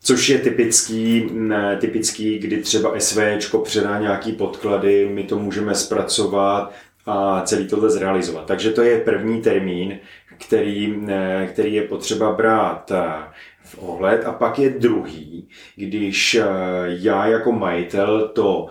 Což 0.05 0.29
je 0.29 0.39
typický, 0.39 1.31
typický, 1.81 2.39
kdy 2.39 2.63
třeba 2.63 3.01
SVčko 3.01 3.59
předá 3.59 4.01
nějaký 4.01 4.33
podklady, 4.33 5.09
my 5.13 5.25
to 5.25 5.39
můžeme 5.39 5.75
zpracovat 5.75 6.73
a 7.07 7.43
celý 7.45 7.69
tohle 7.69 7.91
zrealizovat. 7.91 8.47
Takže 8.47 8.71
to 8.71 8.83
je 8.83 9.01
první 9.01 9.43
termín, 9.43 9.99
který, 10.39 11.03
který 11.53 11.75
je 11.75 11.83
potřeba 11.83 12.33
brát 12.33 12.93
v 13.65 13.79
ohled. 13.79 14.25
A 14.25 14.33
pak 14.33 14.59
je 14.59 14.71
druhý, 14.71 15.49
když 15.77 16.35
eh, 16.35 16.47
já 16.87 17.27
jako 17.27 17.53
majitel 17.53 18.29
to 18.29 18.67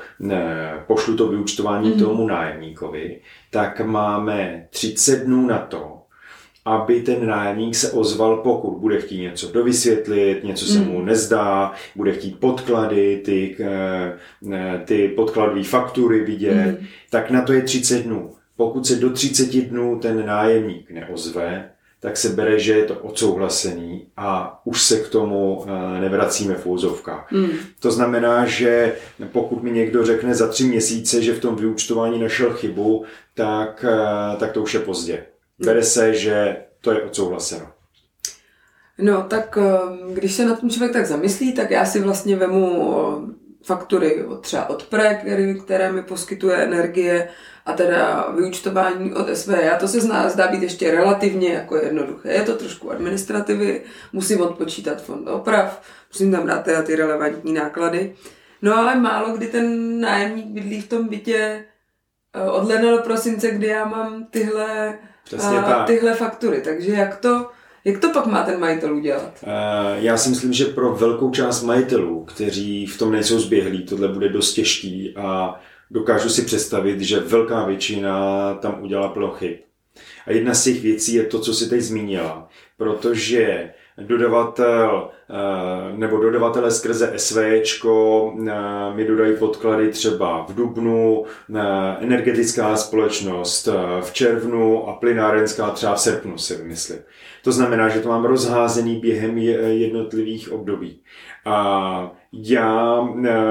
pošlu 0.88 1.15
to 1.17 1.27
vyučtování 1.27 1.91
mm-hmm. 1.91 2.00
tomu 2.00 2.27
nájemníkovi, 2.27 3.19
tak 3.50 3.81
máme 3.81 4.67
30 4.69 5.24
dnů 5.24 5.48
na 5.48 5.60
to, 5.60 6.01
aby 6.65 7.01
ten 7.01 7.27
nájemník 7.27 7.75
se 7.75 7.91
ozval, 7.91 8.38
pokud 8.38 8.77
bude 8.77 9.01
chtít 9.01 9.21
něco 9.21 9.51
dovysvětlit, 9.51 10.43
něco 10.43 10.65
se 10.65 10.79
mu 10.79 10.98
mhm. 10.98 11.05
nezdá, 11.05 11.71
bude 11.95 12.12
chtít 12.12 12.39
podklady, 12.39 13.21
ty, 13.25 13.57
eh, 13.60 14.81
ty 14.86 15.07
podkladové 15.07 15.63
faktury 15.63 16.24
vidět, 16.24 16.79
mm. 16.79 16.86
tak 17.10 17.31
na 17.31 17.41
to 17.41 17.53
je 17.53 17.62
30 17.62 18.03
dnů. 18.03 18.31
Pokud 18.55 18.88
se 18.88 18.95
do 18.95 19.10
30 19.10 19.62
dnů 19.62 20.00
ten 20.00 20.25
nájemník 20.25 20.91
neozve, 20.91 21.69
tak 22.01 22.17
se 22.17 22.29
bere, 22.29 22.60
že 22.60 22.74
je 22.74 22.86
to 22.86 22.96
odsouhlasený 22.96 24.08
a 24.17 24.62
už 24.65 24.81
se 24.81 25.00
k 25.00 25.10
tomu 25.10 25.65
eh, 25.65 26.01
nevracíme 26.01 26.55
v 26.55 26.65
úzovkách. 26.65 27.31
Mm. 27.31 27.50
To 27.79 27.91
znamená, 27.91 28.46
že 28.46 28.96
pokud 29.31 29.63
mi 29.63 29.72
někdo 29.72 30.05
řekne 30.05 30.36
za 30.36 30.48
tři 30.48 30.63
měsíce, 30.63 31.22
že 31.22 31.34
v 31.34 31.39
tom 31.39 31.55
vyúčtování 31.55 32.22
našel 32.22 32.53
chybu, 32.53 33.05
tak, 33.34 33.86
eh, 33.88 34.36
tak 34.38 34.51
to 34.51 34.62
už 34.62 34.74
je 34.74 34.79
pozdě. 34.79 35.25
Bere 35.60 35.84
se, 35.84 36.13
že 36.13 36.58
to 36.81 36.91
je 36.91 37.01
odsouhlaseno. 37.01 37.67
No, 38.98 39.24
tak 39.24 39.58
eh, 39.62 39.79
když 40.13 40.34
se 40.34 40.46
na 40.46 40.55
tom 40.55 40.70
člověk 40.70 40.93
tak 40.93 41.05
zamyslí, 41.05 41.53
tak 41.53 41.72
já 41.72 41.86
si 41.86 42.00
vlastně 42.00 42.36
vemu 42.36 43.34
faktury 43.63 44.25
od 44.25 44.41
třeba 44.41 44.70
od 44.70 44.84
PRE, 44.84 45.15
který, 45.15 45.62
které 45.62 45.91
mi 45.91 46.03
poskytuje 46.03 46.58
energie, 46.58 47.30
a 47.65 47.74
teda 47.74 48.32
vyučtování 48.36 49.13
od 49.13 49.38
SVJ. 49.38 49.70
A 49.70 49.77
to 49.77 49.88
se 49.88 50.01
zná, 50.01 50.30
zdá 50.30 50.48
být 50.48 50.62
ještě 50.62 50.91
relativně 50.91 51.53
jako 51.53 51.75
jednoduché. 51.75 52.30
Je 52.30 52.41
to 52.41 52.56
trošku 52.56 52.91
administrativy, 52.91 53.82
musím 54.13 54.41
odpočítat 54.41 55.01
fond 55.01 55.27
oprav, 55.27 55.82
musím 56.13 56.32
tam 56.32 56.48
dát 56.48 56.63
teda 56.63 56.82
ty 56.82 56.96
relevantní 56.96 57.53
náklady. 57.53 58.15
No 58.62 58.77
ale 58.77 58.96
málo 58.96 59.38
kdy 59.38 59.48
ten 59.48 60.00
nájemník 60.00 60.46
bydlí 60.46 60.82
v 60.82 60.89
tom 60.89 61.08
bytě 61.08 61.65
eh, 62.34 62.50
od 62.50 62.68
ledna 62.68 62.91
do 62.91 62.98
prosince, 62.98 63.51
kdy 63.51 63.68
já 63.68 63.86
mám 63.86 64.25
tyhle, 64.32 65.00
a, 65.65 65.84
tyhle 65.86 66.13
faktury. 66.13 66.62
Takže 66.62 66.91
jak 66.91 67.18
to, 67.18 67.50
jak 67.85 68.00
to 68.00 68.09
pak 68.13 68.25
má 68.25 68.43
ten 68.43 68.59
majitel 68.59 68.95
udělat? 68.95 69.43
Eh, 69.43 69.95
já 69.95 70.17
si 70.17 70.29
myslím, 70.29 70.53
že 70.53 70.65
pro 70.65 70.95
velkou 70.95 71.31
část 71.31 71.63
majitelů, 71.63 72.23
kteří 72.23 72.85
v 72.85 72.97
tom 72.97 73.11
nejsou 73.11 73.39
zběhlí, 73.39 73.83
tohle 73.83 74.07
bude 74.07 74.29
dost 74.29 74.53
těžký 74.53 75.13
a 75.17 75.59
dokážu 75.91 76.29
si 76.29 76.41
představit, 76.41 77.01
že 77.01 77.19
velká 77.19 77.65
většina 77.65 78.53
tam 78.53 78.83
udělala 78.83 79.09
plochy. 79.09 79.59
A 80.25 80.31
jedna 80.31 80.53
z 80.53 80.63
těch 80.63 80.81
věcí 80.81 81.13
je 81.13 81.23
to, 81.23 81.39
co 81.39 81.53
si 81.53 81.69
teď 81.69 81.81
zmínila, 81.81 82.50
protože 82.77 83.73
dodavatel 84.08 85.10
eh, 85.29 85.98
nebo 85.98 86.17
dodavatele 86.17 86.72
skrze 86.72 87.13
SVčko 87.15 88.34
eh, 88.48 88.96
mi 88.96 89.05
dodají 89.05 89.36
podklady 89.38 89.89
třeba 89.89 90.46
v 90.50 90.55
Dubnu, 90.55 91.24
eh, 91.55 91.62
energetická 92.00 92.75
společnost 92.75 93.70
v 94.01 94.13
červnu 94.13 94.89
a 94.89 94.93
plynárenská 94.93 95.70
třeba 95.70 95.96
v 95.96 96.01
srpnu 96.01 96.38
si 96.38 96.55
vymyslím. 96.55 97.00
To 97.43 97.51
znamená, 97.51 97.89
že 97.89 98.00
to 98.00 98.10
mám 98.10 98.25
rozházený 98.25 99.00
během 99.00 99.38
jednotlivých 99.38 100.51
období. 100.51 101.00
A 101.46 102.12
já 102.34 103.01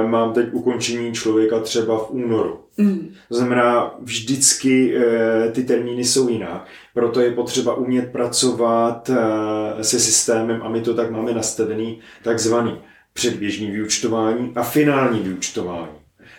mám 0.07 0.33
teď 0.33 0.53
ukončení 0.53 1.13
člověka 1.13 1.61
třeba 1.61 1.99
v 1.99 2.11
únoru. 2.11 2.61
Mm. 2.81 3.15
To 3.29 3.35
znamená, 3.35 3.95
vždycky 4.01 4.97
eh, 4.97 5.51
ty 5.53 5.65
termíny 5.65 6.05
jsou 6.05 6.29
jinak. 6.29 6.67
Proto 6.95 7.21
je 7.21 7.31
potřeba 7.31 7.75
umět 7.75 8.13
pracovat 8.13 9.11
eh, 9.11 9.85
se 9.85 10.01
systémem 10.01 10.63
a 10.63 10.69
my 10.69 10.81
to 10.81 10.95
tak 10.95 11.11
máme 11.11 11.33
nastavený, 11.33 12.01
takzvaný 12.23 12.79
předběžný 13.13 13.71
vyučtování 13.71 14.53
a 14.57 14.63
finální 14.63 15.21
vyučtování. 15.21 15.93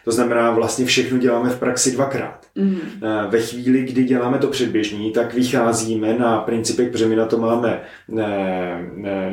To 0.05 0.11
znamená, 0.11 0.51
vlastně 0.51 0.85
všechno 0.85 1.17
děláme 1.17 1.49
v 1.49 1.59
praxi 1.59 1.91
dvakrát. 1.91 2.40
Mm. 2.55 2.79
Ve 3.29 3.41
chvíli, 3.41 3.81
kdy 3.81 4.03
děláme 4.03 4.37
to 4.37 4.47
předběžní, 4.47 5.11
tak 5.11 5.33
vycházíme 5.33 6.13
na 6.19 6.39
principech, 6.39 6.91
protože 6.91 7.07
my 7.07 7.15
na 7.15 7.25
to 7.25 7.37
máme 7.37 7.81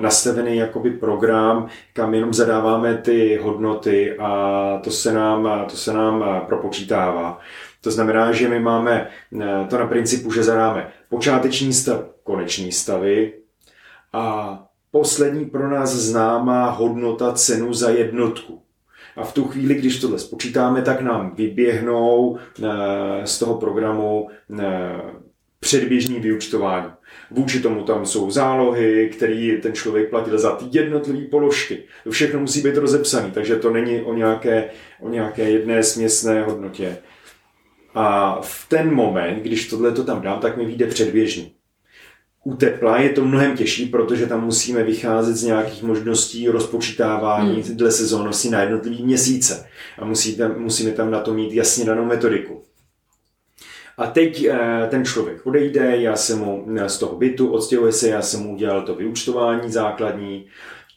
nastavený 0.01 0.57
jakoby 0.57 0.91
program, 0.91 1.69
kam 1.93 2.15
jenom 2.15 2.35
zadáváme 2.35 2.97
ty 2.97 3.39
hodnoty 3.43 4.17
a 4.19 4.81
to 4.85 4.91
se 4.91 5.13
nám, 5.13 5.65
to 5.71 5.77
se 5.77 5.93
nám 5.93 6.45
propočítává. 6.47 7.39
To 7.81 7.91
znamená, 7.91 8.33
že 8.33 8.49
my 8.49 8.61
máme 8.61 9.09
to 9.71 9.79
na 9.79 9.87
principu, 9.87 10.33
že 10.33 10.43
zadáme 10.43 10.89
počáteční 11.09 11.73
stav, 11.73 12.01
konečný 12.23 12.73
stavy 12.73 13.33
a 14.13 14.59
poslední 14.91 15.47
pro 15.47 15.71
nás 15.71 15.91
známá 15.91 16.71
hodnota 16.71 17.33
cenu 17.33 17.73
za 17.73 17.91
jednotku. 17.91 18.63
A 19.19 19.25
v 19.25 19.35
tu 19.35 19.45
chvíli, 19.45 19.75
když 19.75 20.01
tohle 20.01 20.19
spočítáme, 20.19 20.83
tak 20.83 21.01
nám 21.01 21.35
vyběhnou 21.35 22.39
eh, 22.39 22.67
z 23.27 23.39
toho 23.39 23.55
programu 23.55 24.29
eh, 24.59 24.65
předběžný 25.61 26.21
vyučtování. 26.21 26.91
Vůči 27.31 27.61
tomu 27.61 27.83
tam 27.83 28.07
jsou 28.07 28.31
zálohy, 28.31 29.11
které 29.17 29.59
ten 29.63 29.73
člověk 29.73 30.11
platil 30.11 30.39
za 30.39 30.57
ty 30.57 30.65
jednotlivé 30.71 31.27
položky. 31.27 31.83
To 32.05 32.11
všechno 32.11 32.41
musí 32.41 32.63
být 32.63 32.77
rozepsané, 32.77 33.31
takže 33.31 33.57
to 33.57 33.71
není 33.71 34.01
o 34.01 34.15
nějaké, 34.15 34.71
o 35.01 35.09
nějaké 35.09 35.51
jedné 35.51 35.83
směsné 35.83 36.43
hodnotě. 36.43 36.99
A 37.95 38.39
v 38.43 38.69
ten 38.69 38.95
moment, 38.95 39.43
když 39.43 39.69
tohle 39.69 39.93
to 39.93 40.05
tam 40.05 40.23
dám, 40.23 40.41
tak 40.41 40.57
mi 40.57 40.65
vyjde 40.65 40.87
předběžný. 40.87 41.58
U 42.49 42.57
tepla 42.57 42.99
je 42.99 43.09
to 43.11 43.25
mnohem 43.25 43.57
těžší, 43.57 43.87
protože 43.87 44.27
tam 44.27 44.45
musíme 44.45 44.83
vycházet 44.83 45.37
z 45.37 45.45
nějakých 45.45 45.83
možností 45.83 46.49
rozpočítávání 46.49 47.63
hmm. 47.63 47.77
dle 47.77 47.91
sezónnosti 47.91 48.51
na 48.51 48.61
jednotlivý 48.61 49.03
měsíce. 49.03 49.67
A 49.99 50.05
musíte, 50.05 50.49
musíme 50.49 50.91
tam 50.91 51.11
na 51.11 51.21
to 51.21 51.35
mít 51.35 51.53
jasně 51.53 51.85
danou 51.85 52.05
metodiku. 52.05 52.63
A 53.99 54.07
teď 54.07 54.45
eh, 54.45 54.87
ten 54.91 55.05
člověk 55.05 55.47
odejde, 55.47 55.97
já 55.97 56.17
jsem 56.17 56.39
mu 56.39 56.67
eh, 56.77 56.89
z 56.89 56.99
toho 56.99 57.17
bytu, 57.17 57.53
odstěhuje 57.53 57.93
se, 57.93 58.09
já 58.09 58.23
jsem 58.23 58.41
mu 58.41 58.55
udělal 58.55 58.83
to 58.83 58.95
vyučtování 58.95 59.73
základní, 59.73 60.47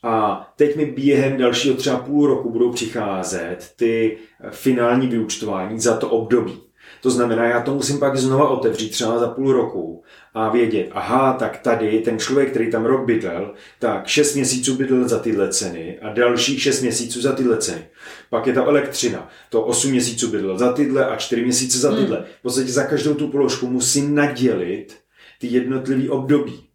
a 0.03 0.48
teď 0.55 0.75
mi 0.75 0.86
během 0.86 1.38
dalšího 1.38 1.75
třeba 1.75 1.98
půl 1.98 2.27
roku 2.27 2.50
budou 2.50 2.72
přicházet 2.72 3.72
ty 3.75 4.17
finální 4.51 5.08
vyučtování 5.08 5.79
za 5.79 5.98
to 5.98 6.10
období. 6.10 6.60
To 7.01 7.10
znamená, 7.10 7.46
já 7.46 7.62
to 7.62 7.74
musím 7.74 8.00
pak 8.00 8.17
znova 8.17 8.50
otevřít 8.50 8.89
třeba 8.89 9.20
za 9.20 9.27
půl 9.27 9.53
roku 9.53 10.03
a 10.34 10.50
vědět, 10.50 10.88
aha, 10.91 11.34
tak 11.34 11.58
tady 11.58 12.00
ten 12.00 12.20
člověk, 12.20 12.50
který 12.50 12.72
tam 12.72 12.86
rok 12.86 13.05
bydlel, 13.05 13.53
tak 13.79 14.08
6 14.08 14.36
měsíců 14.36 14.75
bydlel 14.75 15.08
za 15.08 15.20
tyhle 15.20 15.50
ceny 15.50 16.00
a 16.00 16.13
dalších 16.13 16.62
6 16.62 16.81
měsíců 16.81 17.22
za 17.22 17.31
tyhle 17.31 17.58
ceny. 17.58 17.86
Pak 18.29 18.48
je 18.48 18.53
ta 18.53 18.63
elektřina, 18.63 19.29
to 19.50 19.62
8 19.62 19.91
měsíců 19.91 20.27
bydlel 20.27 20.58
za 20.58 20.74
tyhle 20.74 21.05
a 21.05 21.15
4 21.15 21.43
měsíce 21.43 21.77
za 21.77 21.96
tyhle. 21.96 22.17
Hmm. 22.17 22.25
V 22.39 22.41
podstatě 22.41 22.72
za 22.72 22.84
každou 22.84 23.13
tu 23.13 23.27
položku 23.27 23.67
musím 23.67 24.15
nadělit 24.15 24.98
ty 25.39 25.48
jednotlivé 25.48 26.10
období. 26.10 26.67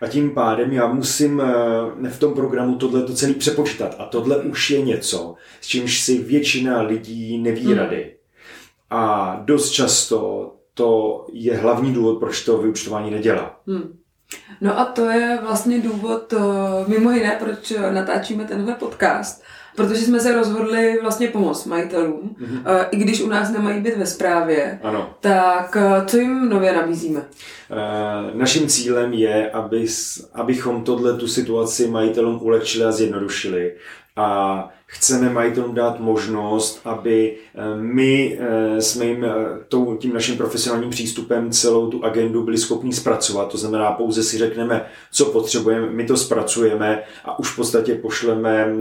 A 0.00 0.06
tím 0.06 0.30
pádem 0.30 0.72
já 0.72 0.86
musím 0.92 1.40
eh, 2.04 2.10
v 2.10 2.18
tom 2.18 2.34
programu 2.34 2.76
tohle 2.76 3.02
to 3.02 3.14
celý 3.14 3.34
přepočítat. 3.34 3.96
A 3.98 4.04
tohle 4.04 4.36
už 4.36 4.70
je 4.70 4.82
něco, 4.82 5.34
s 5.60 5.66
čímž 5.66 6.00
si 6.00 6.18
většina 6.18 6.82
lidí 6.82 7.38
neví 7.38 7.66
hmm. 7.66 7.78
rady. 7.78 8.17
A 8.90 9.34
dost 9.44 9.70
často 9.70 10.52
to 10.74 11.26
je 11.32 11.56
hlavní 11.56 11.94
důvod, 11.94 12.18
proč 12.18 12.44
to 12.44 12.58
vyučtování 12.58 13.10
nedělá. 13.10 13.60
Hmm. 13.66 13.98
No 14.60 14.78
a 14.78 14.84
to 14.84 15.04
je 15.04 15.38
vlastně 15.42 15.80
důvod, 15.80 16.32
eh, 16.32 16.38
mimo 16.86 17.10
jiné, 17.10 17.36
proč 17.44 17.72
natáčíme 17.90 18.44
tenhle 18.44 18.74
podcast, 18.74 19.42
protože 19.76 20.00
jsme 20.00 20.20
se 20.20 20.34
rozhodli 20.34 20.98
vlastně 21.02 21.28
pomoct 21.28 21.66
majitelům, 21.66 22.36
mm-hmm. 22.40 22.86
i 22.90 22.96
když 22.96 23.20
u 23.20 23.28
nás 23.28 23.50
nemají 23.50 23.80
být 23.80 23.96
ve 23.96 24.06
správě, 24.06 24.80
ano. 24.82 25.14
tak 25.20 25.76
eh, 25.80 26.06
co 26.06 26.16
jim 26.16 26.48
nově 26.48 26.72
nabízíme? 26.72 27.22
Naším 28.34 28.68
cílem 28.68 29.12
je, 29.12 29.50
aby, 29.50 29.86
abychom 30.34 30.84
tohle 30.84 31.16
tu 31.16 31.28
situaci 31.28 31.86
majitelům 31.86 32.38
ulehčili 32.42 32.84
a 32.84 32.92
zjednodušili 32.92 33.74
a 34.18 34.68
chceme 34.86 35.30
majitelům 35.30 35.74
dát 35.74 36.00
možnost, 36.00 36.80
aby 36.84 37.36
eh, 37.54 37.76
my 37.76 38.38
eh, 38.40 38.82
jsme 38.82 39.04
jim 39.04 39.24
eh, 39.24 39.98
tím 39.98 40.14
naším 40.14 40.36
profesionálním 40.36 40.90
přístupem 40.90 41.50
celou 41.50 41.90
tu 41.90 42.04
agendu 42.04 42.42
byli 42.42 42.58
schopni 42.58 42.92
zpracovat. 42.92 43.52
To 43.52 43.58
znamená, 43.58 43.92
pouze 43.92 44.22
si 44.22 44.38
řekneme, 44.38 44.86
co 45.12 45.24
potřebujeme, 45.24 45.90
my 45.90 46.04
to 46.04 46.16
zpracujeme 46.16 47.02
a 47.24 47.38
už 47.38 47.52
v 47.52 47.56
podstatě 47.56 47.94
pošleme 47.94 48.74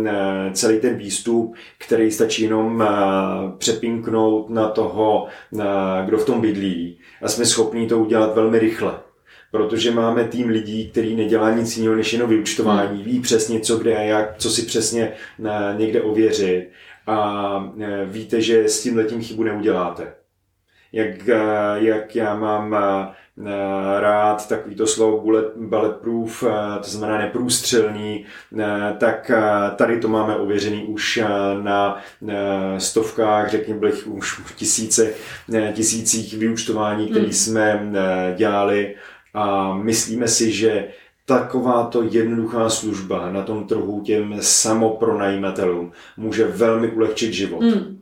celý 0.54 0.80
ten 0.80 0.98
výstup, 0.98 1.56
který 1.78 2.12
stačí 2.12 2.44
jenom 2.44 2.84
přepinknout 3.58 4.50
na 4.50 4.68
toho, 4.68 5.28
kdo 6.06 6.18
v 6.18 6.26
tom 6.26 6.42
bydlí. 6.42 7.00
A 7.22 7.28
jsme 7.28 7.46
schopni 7.46 7.88
to 7.88 8.00
udělat 8.00 8.36
velmi 8.36 8.60
rychle 8.60 9.07
protože 9.52 9.92
máme 9.92 10.24
tým 10.24 10.50
lidí, 10.50 10.90
který 10.90 11.16
nedělá 11.16 11.52
nic 11.52 11.78
jiného 11.78 11.96
než 11.96 12.14
jenom 12.14 12.30
vyučtování, 12.30 13.04
ví 13.04 13.20
přesně 13.20 13.60
co 13.60 13.78
kde 13.78 13.98
a 13.98 14.02
jak, 14.02 14.38
co 14.38 14.50
si 14.50 14.62
přesně 14.62 15.12
někde 15.78 16.02
ověřit 16.02 16.70
a 17.08 17.74
e, 17.82 18.06
víte, 18.06 18.42
že 18.42 18.64
s 18.64 18.84
tím 18.84 18.98
letím 18.98 19.24
chybu 19.24 19.44
neuděláte. 19.44 20.14
Jak, 20.92 21.30
e, 21.30 21.40
jak 21.76 22.16
já 22.16 22.36
mám 22.36 22.76
rád 24.00 24.50
takový 24.50 24.76
to 24.76 24.88
slovo 24.88 25.22
bullet, 25.22 25.46
bulletproof, 25.56 26.44
to 26.84 26.90
znamená 26.90 27.18
neprůstřelný, 27.18 28.26
tak 28.98 29.32
tady 29.76 30.00
to 30.00 30.08
máme 30.08 30.36
ověřený 30.36 30.84
už 30.84 31.20
na 31.62 31.98
stovkách, 32.78 33.52
řekněme, 33.52 33.80
bych 33.80 34.08
už 34.08 34.42
tisíce, 34.56 35.14
tisících 35.74 36.34
vyučtování, 36.34 37.08
které 37.08 37.26
hmm. 37.26 37.34
jsme 37.34 37.92
dělali 38.36 38.96
a 39.38 39.74
myslíme 39.74 40.28
si, 40.28 40.52
že 40.52 40.88
takováto 41.26 42.04
jednoduchá 42.04 42.70
služba 42.70 43.32
na 43.32 43.44
tom 43.44 43.68
trhu 43.68 44.02
těm 44.02 44.36
samopronajímatelům 44.42 45.92
může 46.18 46.48
velmi 46.48 46.92
ulehčit 46.92 47.34
život. 47.34 47.64
Hmm. 47.64 48.00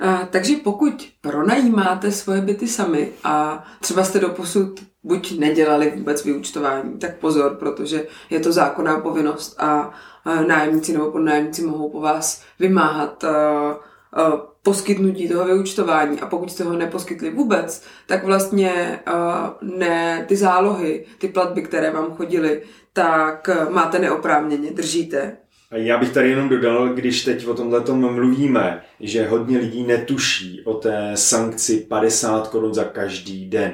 A, 0.00 0.26
takže 0.30 0.54
pokud 0.64 1.08
pronajímáte 1.20 2.12
svoje 2.12 2.40
byty 2.40 2.68
sami 2.68 3.12
a 3.24 3.64
třeba 3.80 4.04
jste 4.04 4.20
doposud 4.20 4.80
buď 5.02 5.38
nedělali 5.38 5.92
vůbec 5.96 6.24
vyučtování, 6.24 6.98
tak 6.98 7.16
pozor, 7.18 7.56
protože 7.58 8.06
je 8.30 8.40
to 8.40 8.52
zákonná 8.52 9.00
povinnost 9.00 9.60
a, 9.60 9.90
nájemníci 10.46 10.92
nebo 10.92 11.10
podnájemníci 11.10 11.62
mohou 11.62 11.90
po 11.90 12.00
vás 12.00 12.42
vymáhat 12.58 13.24
poskytnutí 14.62 15.28
toho 15.28 15.44
vyučtování 15.44 16.20
a 16.20 16.26
pokud 16.26 16.52
jste 16.52 16.64
ho 16.64 16.76
neposkytli 16.76 17.30
vůbec, 17.30 17.84
tak 18.06 18.24
vlastně 18.24 19.00
uh, 19.12 19.68
ne 19.78 20.24
ty 20.28 20.36
zálohy, 20.36 21.04
ty 21.18 21.28
platby, 21.28 21.62
které 21.62 21.90
vám 21.90 22.10
chodily, 22.10 22.62
tak 22.92 23.48
uh, 23.48 23.72
máte 23.74 23.98
neoprávněně, 23.98 24.70
držíte. 24.70 25.36
Já 25.70 25.98
bych 25.98 26.12
tady 26.12 26.30
jenom 26.30 26.48
dodal, 26.48 26.88
když 26.88 27.24
teď 27.24 27.46
o 27.46 27.54
tomhle 27.54 28.10
mluvíme, 28.10 28.82
že 29.00 29.28
hodně 29.28 29.58
lidí 29.58 29.82
netuší 29.82 30.60
o 30.64 30.74
té 30.74 31.10
sankci 31.14 31.76
50 31.88 32.48
korun 32.48 32.74
za 32.74 32.84
každý 32.84 33.50
den. 33.50 33.72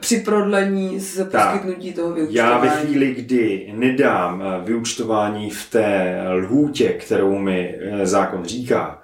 Při 0.00 0.20
prodlení 0.20 1.00
z 1.00 1.24
poskytnutí 1.24 1.92
toho 1.92 2.12
vyučtování. 2.12 2.36
Já 2.36 2.58
ve 2.58 2.68
chvíli, 2.68 3.14
kdy 3.14 3.72
nedám 3.74 4.42
eh, 4.42 4.64
vyučtování 4.64 5.50
v 5.50 5.70
té 5.70 6.16
lhůtě, 6.34 6.88
kterou 6.88 7.38
mi 7.38 7.78
zákon 8.04 8.44
říká, 8.44 9.03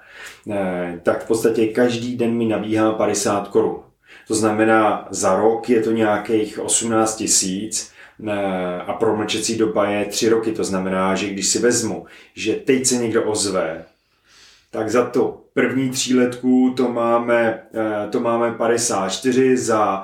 tak 1.03 1.23
v 1.23 1.27
podstatě 1.27 1.67
každý 1.67 2.17
den 2.17 2.33
mi 2.33 2.45
nabíhá 2.45 2.91
50 2.91 3.47
korun. 3.47 3.79
To 4.27 4.35
znamená, 4.35 5.07
za 5.09 5.35
rok 5.35 5.69
je 5.69 5.81
to 5.81 5.91
nějakých 5.91 6.59
18 6.59 7.15
tisíc 7.15 7.91
eh, 8.27 8.81
a 8.87 8.93
promlčecí 8.93 9.57
doba 9.57 9.89
je 9.89 10.05
3 10.05 10.29
roky. 10.29 10.51
To 10.51 10.63
znamená, 10.63 11.15
že 11.15 11.29
když 11.29 11.47
si 11.47 11.59
vezmu, 11.59 12.05
že 12.35 12.53
teď 12.53 12.85
se 12.85 12.95
někdo 12.95 13.23
ozve, 13.23 13.85
tak 14.71 14.89
za 14.89 15.05
to 15.05 15.41
první 15.53 15.89
tříletku 15.89 16.73
to 16.77 16.89
máme, 16.91 17.63
eh, 17.73 18.07
to 18.09 18.19
máme 18.19 18.51
54, 18.51 19.57
za, 19.57 20.03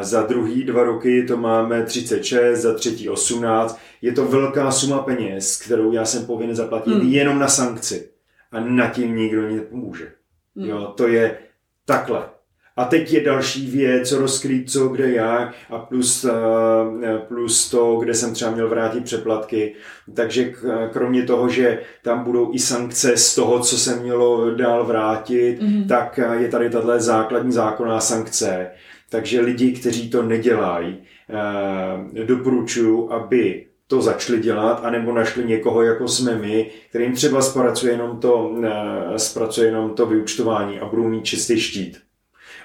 za 0.00 0.22
druhý 0.22 0.64
dva 0.64 0.82
roky 0.82 1.22
to 1.22 1.36
máme 1.36 1.82
36, 1.82 2.60
za 2.60 2.74
třetí 2.74 3.08
18. 3.08 3.80
Je 4.02 4.12
to 4.12 4.24
velká 4.24 4.70
suma 4.70 4.98
peněz, 4.98 5.56
kterou 5.56 5.92
já 5.92 6.04
jsem 6.04 6.26
povinen 6.26 6.56
zaplatit 6.56 6.94
hmm. 6.94 7.12
jenom 7.12 7.38
na 7.38 7.48
sankci 7.48 8.13
a 8.54 8.60
na 8.60 8.90
tím 8.90 9.16
nikdo 9.16 9.48
nic 9.48 9.60
nepomůže. 9.60 10.12
Hmm. 10.56 10.68
Jo, 10.68 10.94
to 10.96 11.08
je 11.08 11.38
takhle. 11.86 12.22
A 12.76 12.84
teď 12.84 13.12
je 13.12 13.24
další 13.24 13.70
věc, 13.70 14.08
co 14.08 14.18
rozkrýt, 14.18 14.70
co, 14.70 14.88
kde, 14.88 15.12
jak 15.12 15.54
a 15.70 15.78
plus, 15.78 16.24
eh, 16.24 17.18
plus 17.28 17.70
to, 17.70 17.96
kde 17.96 18.14
jsem 18.14 18.34
třeba 18.34 18.50
měl 18.50 18.68
vrátit 18.68 19.04
přeplatky. 19.04 19.74
Takže 20.14 20.52
kromě 20.92 21.22
toho, 21.22 21.48
že 21.48 21.78
tam 22.02 22.24
budou 22.24 22.54
i 22.54 22.58
sankce 22.58 23.16
z 23.16 23.34
toho, 23.34 23.60
co 23.60 23.78
se 23.78 23.96
mělo 23.96 24.50
dál 24.50 24.84
vrátit, 24.84 25.60
mm-hmm. 25.60 25.88
tak 25.88 26.20
je 26.38 26.48
tady 26.48 26.70
tato 26.70 27.00
základní 27.00 27.52
zákonná 27.52 28.00
sankce. 28.00 28.70
Takže 29.10 29.40
lidi, 29.40 29.72
kteří 29.72 30.10
to 30.10 30.22
nedělají, 30.22 31.02
eh, 31.30 32.24
doporučuji, 32.24 33.12
aby 33.12 33.66
to 33.88 34.02
začali 34.02 34.40
dělat, 34.40 34.80
anebo 34.84 35.12
našli 35.12 35.44
někoho, 35.44 35.82
jako 35.82 36.08
jsme 36.08 36.36
my, 36.36 36.70
kterým 36.88 37.12
třeba 37.12 37.42
zpracuje 37.42 37.92
jenom 37.92 38.20
to, 38.20 38.56
eh, 38.64 39.18
zpracuje 39.18 39.66
jenom 39.68 39.94
to 39.94 40.06
vyučtování 40.06 40.80
a 40.80 40.86
budou 40.86 41.08
mít 41.08 41.24
čistý 41.24 41.60
štít. 41.60 42.00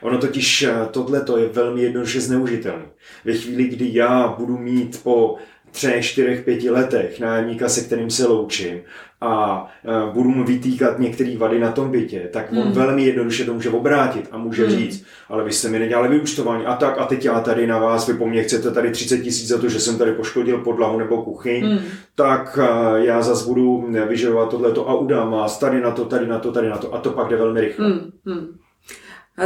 Ono 0.02 0.18
totiž 0.18 0.62
eh, 0.64 0.74
tohle 0.92 1.26
je 1.38 1.48
velmi 1.48 1.82
jednoduše 1.82 2.22
zneužitelné. 2.22 2.86
Ve 3.26 3.34
chvíli, 3.34 3.64
kdy 3.64 3.90
já 3.94 4.28
budu 4.28 4.58
mít 4.58 5.04
po 5.04 5.36
třech, 5.72 6.06
čtyřech, 6.06 6.46
pěti 6.46 6.70
letech 6.70 7.20
nájemníka, 7.20 7.70
se 7.70 7.82
kterým 7.82 8.10
se 8.10 8.28
loučím 8.28 8.82
a 9.22 9.64
uh, 9.84 10.14
budu 10.14 10.30
mu 10.30 10.44
vytýkat 10.44 11.00
některé 11.00 11.38
vady 11.38 11.60
na 11.60 11.72
tom 11.72 11.92
bytě, 11.92 12.30
tak 12.34 12.52
on 12.52 12.58
hmm. 12.58 12.72
velmi 12.72 13.04
jednoduše 13.04 13.46
to 13.46 13.54
může 13.54 13.70
obrátit 13.70 14.28
a 14.32 14.38
může 14.38 14.68
hmm. 14.68 14.76
říct, 14.78 15.06
ale 15.30 15.44
vy 15.44 15.52
jste 15.52 15.70
mi 15.70 15.80
nedělali 15.80 16.10
vyučtování 16.10 16.66
a 16.66 16.76
tak 16.76 16.98
a 16.98 17.06
teď 17.06 17.26
já 17.26 17.40
tady 17.40 17.68
na 17.68 17.80
vás, 17.80 18.08
vy 18.08 18.14
po 18.14 18.28
mně 18.28 18.44
chcete 18.44 18.72
tady 18.72 18.92
30 18.92 19.18
tisíc 19.18 19.48
za 19.48 19.58
to, 19.58 19.70
že 19.70 19.80
jsem 19.80 19.98
tady 19.98 20.12
poškodil 20.12 20.58
podlahu 20.58 21.00
nebo 21.00 21.22
kuchyň, 21.22 21.66
hmm. 21.66 21.80
tak 22.16 22.60
uh, 22.62 22.96
já 22.96 23.22
zase 23.22 23.46
budu 23.46 23.88
vyžadovat 24.08 24.50
tohleto 24.50 24.90
a 24.90 24.94
udám 24.94 25.32
vás 25.32 25.60
tady 25.60 25.82
na 25.82 25.92
to, 25.92 26.06
tady 26.06 26.28
na 26.28 26.40
to, 26.40 26.52
tady 26.52 26.70
na 26.70 26.78
to 26.78 26.94
a 26.94 27.00
to 27.00 27.12
pak 27.12 27.30
jde 27.30 27.36
velmi 27.36 27.62
rychle. 27.62 27.88
Hmm. 27.88 28.12
Hmm. 28.26 28.59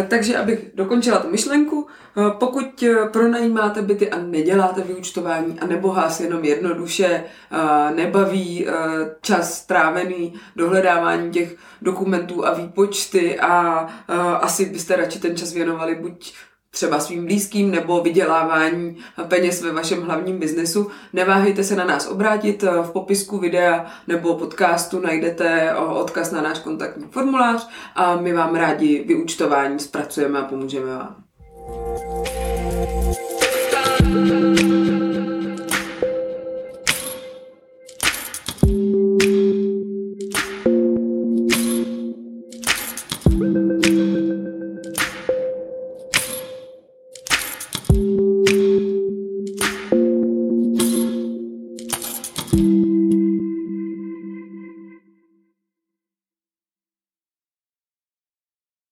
Takže 0.08 0.38
abych 0.38 0.71
dokončila 0.73 1.19
tu 1.19 1.29
myšlenku, 1.29 1.88
eh, 1.88 2.21
pokud 2.39 2.84
eh, 2.84 3.10
pronajímáte 3.10 3.82
byty 3.82 4.10
a 4.10 4.17
neděláte 4.17 4.82
vyučtování 4.82 5.60
nebo 5.67 5.93
vás 5.93 6.19
jenom 6.19 6.43
jednoduše 6.43 7.23
eh, 7.51 7.95
nebaví 7.95 8.67
čas 9.21 9.58
strávený 9.58 10.34
dohledávání 10.56 11.32
těch 11.32 11.56
dokumentů 11.82 12.45
a 12.45 12.53
výpočty 12.53 13.39
a 13.39 13.88
asi 14.41 14.65
byste 14.65 14.95
radši 14.95 15.19
ten 15.19 15.38
čas 15.38 15.53
věnovali 15.53 15.95
buď 15.95 16.34
třeba 16.74 17.00
svým 17.00 17.26
blízkým 17.26 17.72
nebo 17.72 18.02
vydělávání 18.02 18.98
peněz 19.28 19.62
ve 19.62 19.72
vašem 19.72 20.02
hlavním 20.02 20.40
biznesu, 20.40 20.92
neváhejte 21.14 21.64
se 21.64 21.76
na 21.76 21.86
nás 21.86 22.08
obrátit. 22.08 22.64
V 22.64 22.92
popisku 22.92 23.38
videa 23.38 23.86
nebo 24.08 24.36
podcastu 24.36 25.00
najdete 25.00 25.76
odkaz 25.76 26.32
na 26.32 26.42
náš 26.42 26.60
kontaktní 26.60 27.06
formulář 27.12 27.70
a 27.96 28.16
my 28.16 28.34
vám 28.34 28.56
rádi 28.56 29.04
vyučtování 29.08 29.80
zpracujeme 29.80 30.40
a 30.40 30.44
pomůžeme 30.44 30.86
vám. 30.86 31.16